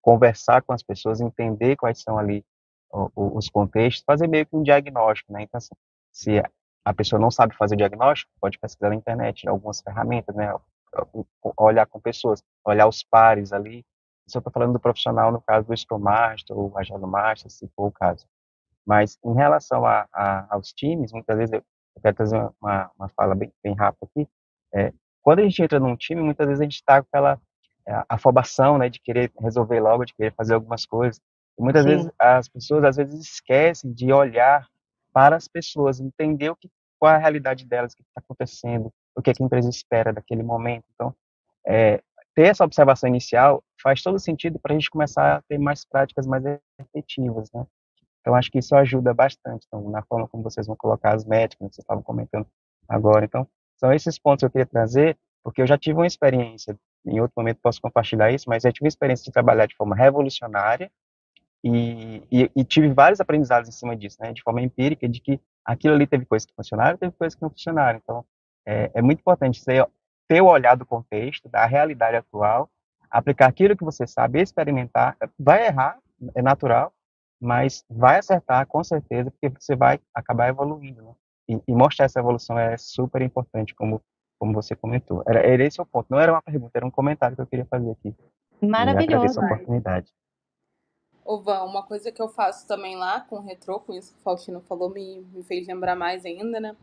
[0.00, 2.44] conversar com as pessoas, entender quais são ali
[3.16, 5.74] os contextos, fazer meio que um diagnóstico, né, então assim,
[6.12, 6.40] se
[6.84, 10.54] a pessoa não sabe fazer o diagnóstico, pode pesquisar na internet algumas ferramentas, né,
[11.56, 13.84] olhar com pessoas, olhar os pares ali,
[14.26, 17.68] se eu estou falando do profissional, no caso do Scrum Master ou Agile Master, se
[17.74, 18.26] for o caso.
[18.86, 21.64] Mas em relação a, a, aos times, muitas vezes, eu,
[21.96, 24.28] eu quero trazer uma, uma fala bem, bem rápida aqui,
[24.74, 24.92] é,
[25.22, 27.40] quando a gente entra num time, muitas vezes a gente está com aquela
[27.86, 31.20] é, afobação, né, de querer resolver logo, de querer fazer algumas coisas.
[31.58, 31.88] E muitas Sim.
[31.88, 34.68] vezes as pessoas às vezes esquecem de olhar
[35.12, 36.68] para as pessoas, entender o que,
[36.98, 39.70] qual é a realidade delas, o que está acontecendo, o que, é que a empresa
[39.70, 40.84] espera daquele momento.
[40.94, 41.14] Então,
[41.66, 42.02] é,
[42.34, 46.26] ter essa observação inicial faz todo sentido para a gente começar a ter mais práticas
[46.26, 46.42] mais
[46.78, 47.64] efetivas, né?
[48.24, 51.68] Então, acho que isso ajuda bastante, então, na forma como vocês vão colocar as métricas,
[51.68, 52.46] que vocês estavam comentando
[52.88, 53.26] agora.
[53.26, 53.46] Então,
[53.76, 57.34] são esses pontos que eu queria trazer, porque eu já tive uma experiência, em outro
[57.36, 60.90] momento posso compartilhar isso, mas eu tive uma experiência de trabalhar de forma revolucionária
[61.62, 65.38] e, e, e tive vários aprendizados em cima disso, né, de forma empírica, de que
[65.62, 68.00] aquilo ali teve coisas que funcionaram, teve coisas que não funcionaram.
[68.02, 68.24] Então,
[68.64, 69.86] é, é muito importante ser,
[70.26, 72.70] ter o olhar do contexto, da realidade atual,
[73.10, 75.98] aplicar aquilo que você sabe, experimentar, vai errar,
[76.34, 76.90] é natural,
[77.44, 81.12] mas vai acertar com certeza, porque você vai acabar evoluindo, né?
[81.48, 84.00] E, e mostrar essa evolução é super importante, como,
[84.38, 85.22] como você comentou.
[85.26, 87.66] Era, era esse o ponto, não era uma pergunta, era um comentário que eu queria
[87.66, 88.14] fazer aqui.
[88.62, 89.40] Maravilhoso.
[89.40, 90.10] a oportunidade.
[91.22, 94.20] Ô, Van, uma coisa que eu faço também lá com o retrô, com isso que
[94.20, 96.74] o Faustino falou, me, me fez lembrar mais ainda, né?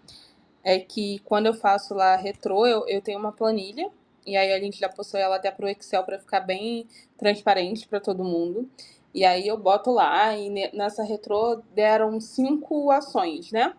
[0.64, 3.90] É que quando eu faço lá retrô, eu, eu tenho uma planilha,
[4.26, 6.88] e aí a gente já possui ela até pro Excel para ficar bem
[7.18, 8.70] transparente para todo mundo.
[9.14, 13.74] E aí eu boto lá, e nessa retrô deram cinco ações, né?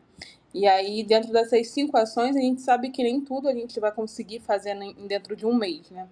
[0.54, 3.90] E aí, dentro dessas cinco ações, a gente sabe que nem tudo a gente vai
[3.90, 4.76] conseguir fazer
[5.08, 6.06] dentro de um mês, né?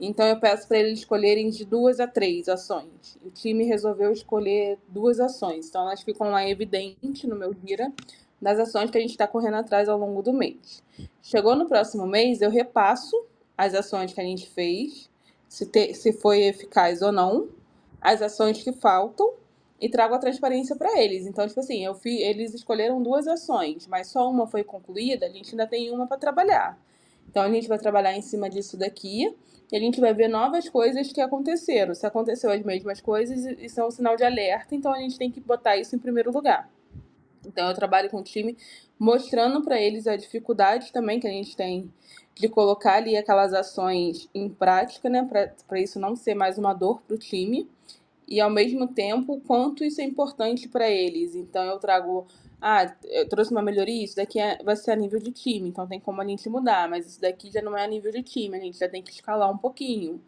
[0.00, 3.16] Então eu peço para eles escolherem de duas a três ações.
[3.24, 5.68] O time resolveu escolher duas ações.
[5.68, 7.92] Então elas ficam lá evidente no meu gira
[8.40, 10.82] das ações que a gente está correndo atrás ao longo do mês.
[11.22, 13.14] Chegou no próximo mês, eu repasso
[13.56, 15.08] as ações que a gente fez,
[15.48, 17.48] se, se foi eficaz ou não
[18.02, 19.32] as ações que faltam
[19.80, 21.26] e trago a transparência para eles.
[21.26, 25.28] Então, tipo assim, eu fui, eles escolheram duas ações, mas só uma foi concluída, a
[25.28, 26.78] gente ainda tem uma para trabalhar.
[27.28, 29.34] Então, a gente vai trabalhar em cima disso daqui
[29.70, 31.94] e a gente vai ver novas coisas que aconteceram.
[31.94, 35.30] Se aconteceu as mesmas coisas, isso é um sinal de alerta, então a gente tem
[35.30, 36.68] que botar isso em primeiro lugar.
[37.46, 38.56] Então, eu trabalho com o time
[38.98, 41.92] mostrando para eles a dificuldade também que a gente tem
[42.34, 45.28] de colocar ali aquelas ações em prática, né,
[45.68, 47.68] para isso não ser mais uma dor para o time
[48.28, 51.34] e ao mesmo tempo quanto isso é importante para eles.
[51.34, 52.26] Então eu trago,
[52.60, 55.86] ah, eu trouxe uma melhoria, isso daqui é, vai ser a nível de time, então
[55.86, 58.56] tem como a gente mudar, mas isso daqui já não é a nível de time,
[58.56, 60.20] a gente já tem que escalar um pouquinho.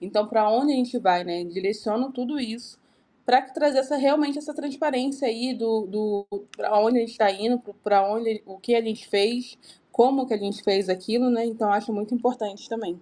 [0.00, 1.44] Então para onde a gente vai, né?
[1.44, 2.80] Direciono tudo isso
[3.24, 7.58] para trazer essa realmente essa transparência aí do, do para onde a gente está indo,
[7.82, 9.56] para onde o que a gente fez,
[9.92, 11.44] como que a gente fez aquilo, né?
[11.44, 12.98] Então acho muito importante também.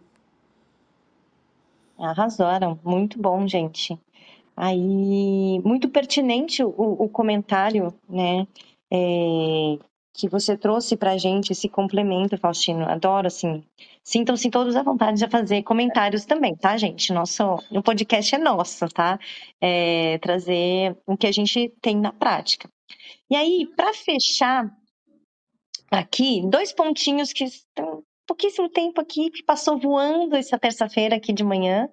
[1.97, 3.99] Arrasaram, muito bom, gente.
[4.57, 8.47] Aí, muito pertinente o, o comentário, né,
[8.91, 9.79] é,
[10.13, 12.85] que você trouxe para a gente, esse complemento, Faustino.
[12.85, 13.65] Adoro, assim.
[14.03, 17.13] Sintam-se todos à vontade de fazer comentários também, tá, gente?
[17.13, 19.19] Nosso, o podcast é nosso, tá?
[19.61, 22.69] É, trazer o que a gente tem na prática.
[23.31, 24.71] E aí, para fechar
[25.91, 31.43] aqui, dois pontinhos que estão pouquíssimo tempo aqui, que passou voando essa terça-feira aqui de
[31.43, 31.89] manhã,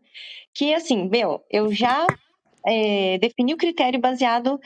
[0.54, 2.06] que assim, meu, eu já
[2.66, 4.60] é, definir o critério baseado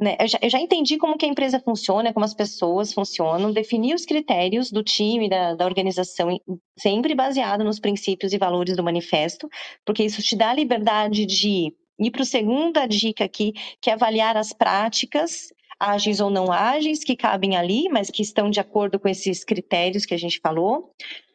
[0.00, 3.52] né, eu, já, eu, já, entendi como que a empresa funciona, como as pessoas funcionam,
[3.52, 6.36] definir os critérios do time, da, da, organização,
[6.76, 9.48] sempre baseado nos princípios e valores do manifesto,
[9.84, 13.92] porque isso te dá a liberdade de ir para a segunda dica aqui, que é
[13.92, 18.98] avaliar as práticas, ágeis ou não ágeis, que cabem ali, mas que estão de acordo
[18.98, 20.92] com esses critérios que a gente falou.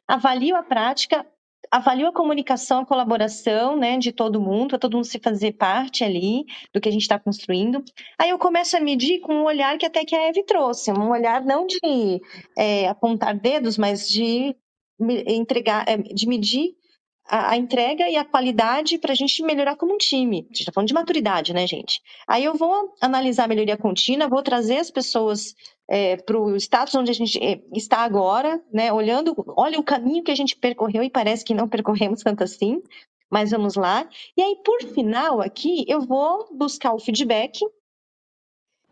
[0.07, 1.25] Avalio a prática,
[1.71, 6.45] avalio a comunicação, a colaboração, né, de todo mundo, todo mundo se fazer parte ali
[6.73, 7.83] do que a gente está construindo.
[8.19, 11.09] Aí eu começo a medir com um olhar que até que a Eve trouxe, um
[11.09, 12.21] olhar não de
[12.57, 14.55] é, apontar dedos, mas de
[15.27, 16.75] entregar, é, de medir
[17.29, 20.39] a, a, entrega e a qualidade para a gente melhorar como um time.
[20.39, 22.01] A gente está falando de maturidade, né, gente?
[22.27, 25.55] Aí eu vou analisar a melhoria contínua, vou trazer as pessoas
[25.87, 28.91] é, para o status onde a gente é, está agora, né?
[28.91, 32.81] Olhando, olha o caminho que a gente percorreu e parece que não percorremos tanto assim,
[33.29, 34.07] mas vamos lá.
[34.35, 37.59] E aí, por final, aqui eu vou buscar o feedback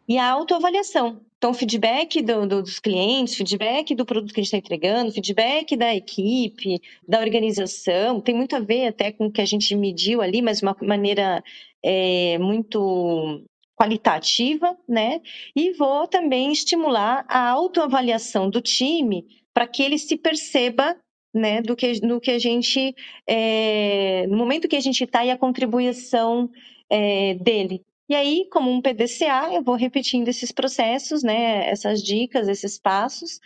[0.08, 1.22] e a autoavaliação.
[1.38, 5.76] Então, feedback do, do, dos clientes, feedback do produto que a gente está entregando, feedback
[5.76, 10.22] da equipe, da organização, tem muito a ver até com o que a gente mediu
[10.22, 11.44] ali, mas de uma maneira
[11.84, 13.44] é, muito
[13.76, 15.22] qualitativa, né?
[15.56, 20.96] E vou também estimular a autoavaliação do time para que ele se perceba
[21.34, 22.96] né, do que, no que a gente,
[23.28, 26.50] é, no momento que a gente está e a contribuição
[26.90, 27.84] é, dele.
[28.10, 33.40] E aí, como um PDCA, eu vou repetindo esses processos, né, essas dicas, esses passos,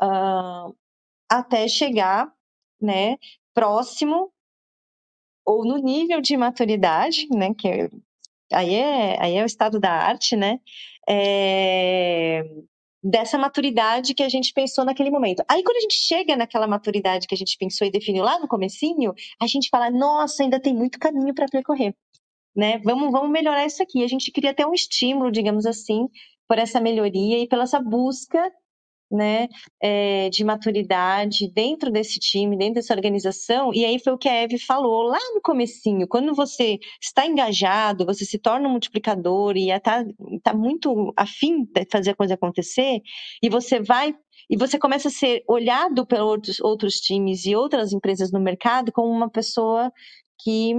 [0.00, 0.74] uh,
[1.28, 2.32] até chegar,
[2.80, 3.18] né,
[3.54, 4.32] próximo
[5.44, 7.90] ou no nível de maturidade, né, que
[8.52, 10.60] aí é, aí é o estado da arte, né,
[11.08, 12.42] é,
[13.02, 15.44] dessa maturidade que a gente pensou naquele momento.
[15.48, 18.48] Aí quando a gente chega naquela maturidade que a gente pensou e definiu lá no
[18.48, 21.94] comecinho, a gente fala, nossa, ainda tem muito caminho para percorrer
[22.56, 22.78] né?
[22.78, 24.02] Vamos, vamos melhorar isso aqui.
[24.02, 26.08] A gente queria ter um estímulo, digamos assim,
[26.48, 28.50] por essa melhoria e pela essa busca
[29.10, 29.48] né,
[29.80, 34.34] é, de maturidade dentro desse time, dentro dessa organização, e aí foi o que a
[34.34, 39.70] Eve falou lá no comecinho, quando você está engajado, você se torna um multiplicador e
[39.70, 40.04] está
[40.42, 43.00] tá muito afim de fazer a coisa acontecer,
[43.42, 44.14] e você vai
[44.48, 48.92] e você começa a ser olhado pelos outros, outros times e outras empresas no mercado
[48.92, 49.92] como uma pessoa
[50.40, 50.72] que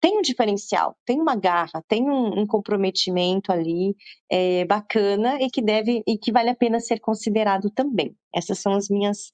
[0.00, 3.94] tem um diferencial, tem uma garra, tem um, um comprometimento ali
[4.30, 8.16] é, bacana e que deve e que vale a pena ser considerado também.
[8.34, 9.30] Essas são as minhas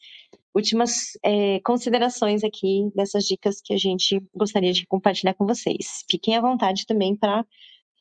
[0.54, 6.04] últimas é, considerações aqui dessas dicas que a gente gostaria de compartilhar com vocês.
[6.10, 7.46] Fiquem à vontade também para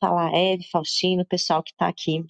[0.00, 2.24] falar, Eve, Faustino, o pessoal que está aqui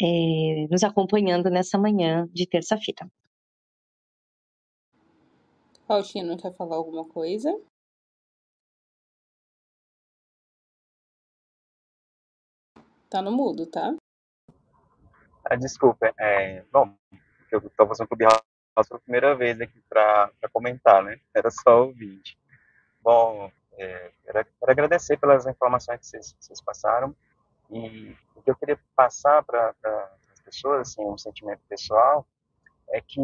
[0.00, 3.10] é, nos acompanhando nessa manhã de terça-feira.
[5.86, 7.54] Faustino, quer falar alguma coisa?
[13.14, 13.94] Tá no mudo, tá?
[15.44, 16.12] Ah, desculpa.
[16.18, 16.92] É, bom,
[17.48, 18.42] eu tô fazendo Clubhouse
[18.74, 21.20] pela primeira vez aqui para comentar, né?
[21.32, 22.36] Era só o vídeo.
[23.00, 27.14] Bom, é, quero, agradecer pelas informações que vocês, vocês passaram
[27.70, 29.72] e o que eu queria passar para
[30.32, 32.26] as pessoas, assim, um sentimento pessoal,
[32.88, 33.20] é que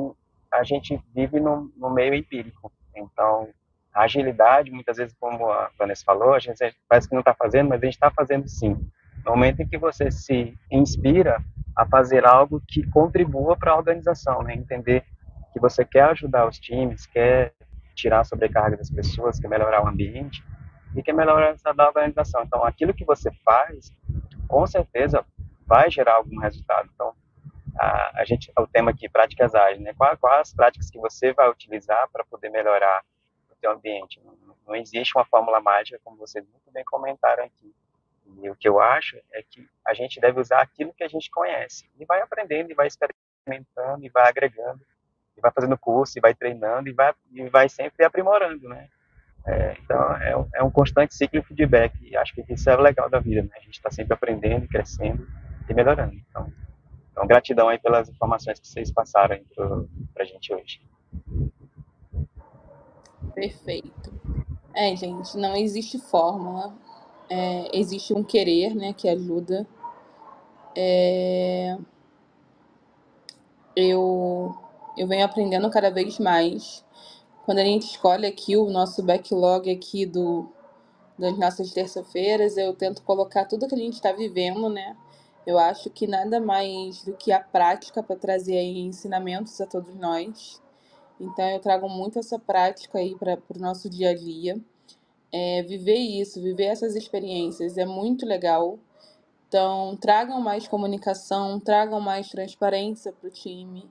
[0.53, 2.72] a gente vive no, no meio empírico.
[2.95, 3.53] Então,
[3.93, 7.70] a agilidade, muitas vezes, como a Vanessa falou, a gente parece que não está fazendo,
[7.70, 8.88] mas a gente está fazendo sim.
[9.24, 11.42] No momento em que você se inspira
[11.76, 14.54] a fazer algo que contribua para a organização, né?
[14.54, 15.04] entender
[15.52, 17.52] que você quer ajudar os times, quer
[17.94, 20.42] tirar a sobrecarga das pessoas, quer melhorar o ambiente
[20.96, 22.42] e quer melhorar a organização.
[22.42, 23.92] Então, aquilo que você faz,
[24.48, 25.24] com certeza,
[25.66, 26.88] vai gerar algum resultado.
[26.94, 27.14] Então,
[27.78, 29.94] a, a gente, o tema aqui, práticas ágeis, né?
[29.96, 33.02] Quais, quais as práticas que você vai utilizar para poder melhorar
[33.50, 34.20] o seu ambiente?
[34.24, 34.34] Não,
[34.66, 37.74] não existe uma fórmula mágica, como vocês muito bem comentaram aqui.
[38.43, 41.31] E o que eu acho é que a gente deve usar aquilo que a gente
[41.31, 41.89] conhece.
[41.99, 44.81] E vai aprendendo, e vai experimentando, e vai agregando,
[45.37, 48.89] e vai fazendo curso, e vai treinando, e vai, e vai sempre aprimorando, né?
[49.47, 51.95] É, então, é um, é um, constante ciclo de feedback.
[52.03, 53.51] E acho que isso é legal da vida, né?
[53.57, 55.26] A gente está sempre aprendendo, crescendo
[55.68, 56.14] e melhorando.
[56.14, 56.53] Então,
[57.11, 59.39] então, gratidão aí pelas informações que vocês passaram
[60.14, 60.81] para a gente hoje.
[63.35, 64.12] Perfeito.
[64.74, 66.74] É, gente, não existe fórmula
[67.31, 69.64] é, existe um querer, né, que ajuda.
[70.76, 71.78] É,
[73.76, 74.53] eu,
[74.99, 76.85] eu venho aprendendo cada vez mais.
[77.45, 80.49] Quando a gente escolhe aqui o nosso backlog aqui do,
[81.16, 84.97] das nossas terça-feiras, eu tento colocar tudo que a gente está vivendo, né?
[85.47, 89.95] Eu acho que nada mais do que a prática para trazer aí ensinamentos a todos
[89.95, 90.61] nós.
[91.18, 94.61] Então eu trago muito essa prática aí para o nosso dia a dia
[95.33, 98.78] é, viver isso, viver essas experiências é muito legal.
[99.49, 103.89] Então, tragam mais comunicação, tragam mais transparência para o time.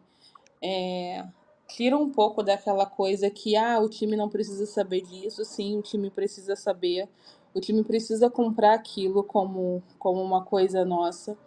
[0.61, 1.25] É,
[1.67, 5.43] tira um pouco daquela coisa que ah, o time não precisa saber disso.
[5.45, 7.09] Sim, o time precisa saber.
[7.53, 11.37] O time precisa comprar aquilo como, como uma coisa nossa.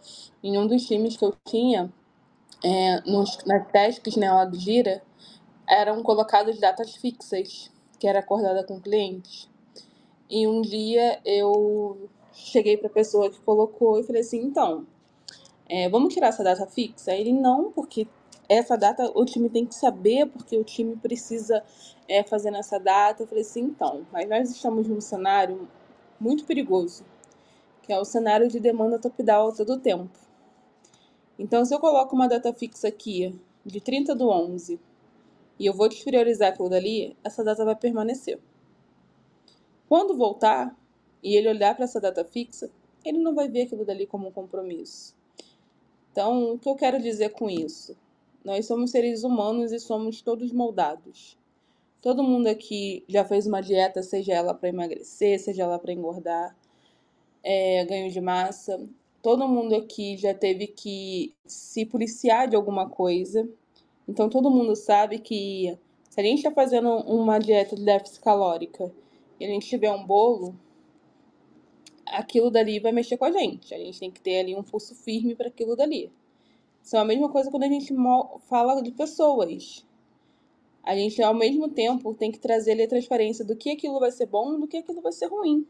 [0.43, 1.93] Em um dos times que eu tinha,
[2.63, 5.03] é, nos, nas tasks né, lá do Gira,
[5.69, 9.49] eram colocadas datas fixas que era acordada com clientes.
[10.33, 14.87] E um dia eu cheguei para a pessoa que colocou e falei assim: então,
[15.69, 17.15] é, vamos tirar essa data fixa?
[17.15, 18.09] Ele não, porque
[18.49, 21.63] essa data o time tem que saber, porque o time precisa
[22.09, 23.23] é, fazer nessa data.
[23.23, 25.69] Eu falei assim: então, mas nós estamos num cenário
[26.19, 27.05] muito perigoso,
[27.83, 30.19] que é o cenário de demanda top-down todo o tempo.
[31.39, 34.81] Então, se eu coloco uma data fixa aqui, de 30 do 11,
[35.59, 38.41] e eu vou despriorizar aquilo dali, essa data vai permanecer.
[39.89, 40.77] Quando voltar
[41.23, 42.71] e ele olhar para essa data fixa,
[43.05, 45.15] ele não vai ver aquilo dali como um compromisso.
[46.11, 47.97] Então, o que eu quero dizer com isso?
[48.45, 51.39] Nós somos seres humanos e somos todos moldados.
[52.01, 56.57] Todo mundo aqui já fez uma dieta, seja ela para emagrecer, seja ela para engordar,
[57.43, 58.85] é, ganho de massa.
[59.23, 63.49] Todo mundo aqui já teve que se policiar de alguma coisa.
[64.09, 65.79] Então, todo mundo sabe que
[66.11, 68.93] se a gente está fazendo uma dieta de déficit calórica
[69.43, 70.55] e a gente tiver um bolo,
[72.07, 73.75] aquilo dali vai mexer com a gente.
[73.75, 76.13] A gente tem que ter ali um pulso firme para aquilo dali.
[76.81, 77.93] Isso é a mesma coisa quando a gente
[78.43, 79.85] fala de pessoas.
[80.85, 84.13] A gente, ao mesmo tempo, tem que trazer ali a transparência do que aquilo vai
[84.13, 85.67] ser bom do que aquilo vai ser ruim.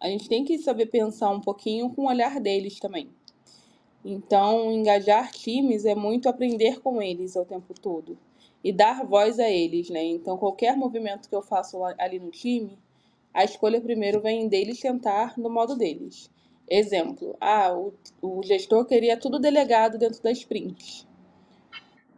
[0.00, 3.10] A gente tem que saber pensar um pouquinho com o olhar deles também.
[4.02, 8.16] Então, engajar times é muito aprender com eles o tempo todo
[8.62, 10.02] e dar voz a eles, né?
[10.04, 12.78] Então, qualquer movimento que eu faço ali no time,
[13.32, 16.30] a escolha primeiro vem deles tentar no modo deles.
[16.68, 21.06] Exemplo, ah, o, o gestor queria tudo delegado dentro das sprints.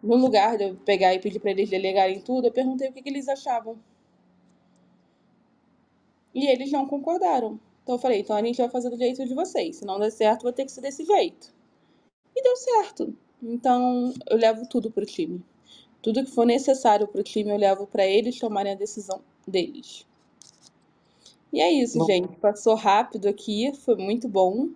[0.03, 3.03] No lugar de eu pegar e pedir para eles delegarem tudo, eu perguntei o que,
[3.03, 3.79] que eles achavam.
[6.35, 7.61] E eles não concordaram.
[7.83, 9.77] Então eu falei, então a gente vai fazer do jeito de vocês.
[9.77, 11.55] Se não der certo, vai ter que ser desse jeito.
[12.35, 13.17] E deu certo.
[13.43, 15.43] Então eu levo tudo pro time.
[16.03, 20.05] Tudo que for necessário pro time, eu levo para eles tomarem a decisão deles.
[21.53, 22.07] E é isso, bom.
[22.07, 22.37] gente.
[22.39, 24.69] Passou rápido aqui, foi muito bom.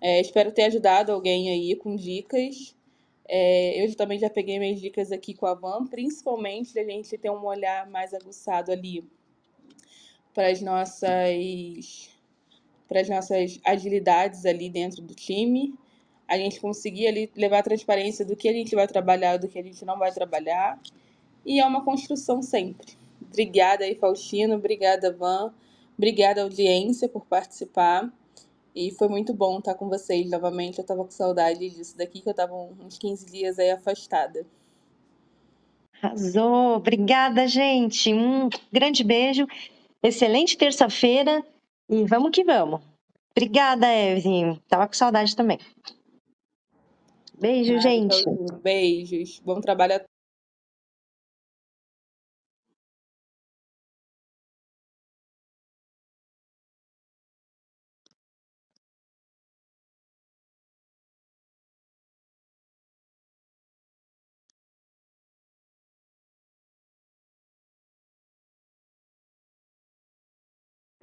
[0.00, 2.74] É, espero ter ajudado alguém aí com dicas.
[3.28, 7.30] É, eu também já peguei minhas dicas aqui com a Van, principalmente da gente ter
[7.30, 9.04] um olhar mais aguçado ali
[10.34, 12.10] para as nossas
[12.88, 15.72] para as nossas agilidades ali dentro do time.
[16.30, 19.58] A gente conseguir ali levar a transparência do que a gente vai trabalhar, do que
[19.58, 20.80] a gente não vai trabalhar.
[21.44, 22.92] E é uma construção sempre.
[23.20, 24.54] Obrigada aí, Faustino.
[24.54, 25.52] Obrigada, Van.
[25.98, 28.08] Obrigada, audiência, por participar.
[28.74, 30.78] E foi muito bom estar com vocês novamente.
[30.78, 34.46] Eu estava com saudade disso daqui, que eu estava uns 15 dias aí afastada.
[36.00, 36.76] Arrasou!
[36.76, 38.14] Obrigada, gente.
[38.14, 39.46] Um grande beijo.
[40.02, 41.44] Excelente terça-feira
[41.88, 42.80] e vamos que vamos.
[43.36, 44.56] Obrigada, Evelyn.
[44.68, 45.58] Tava com saudade também.
[47.40, 48.16] Beijo, gente.
[48.62, 49.40] Beijos.
[49.40, 50.09] Bom trabalho a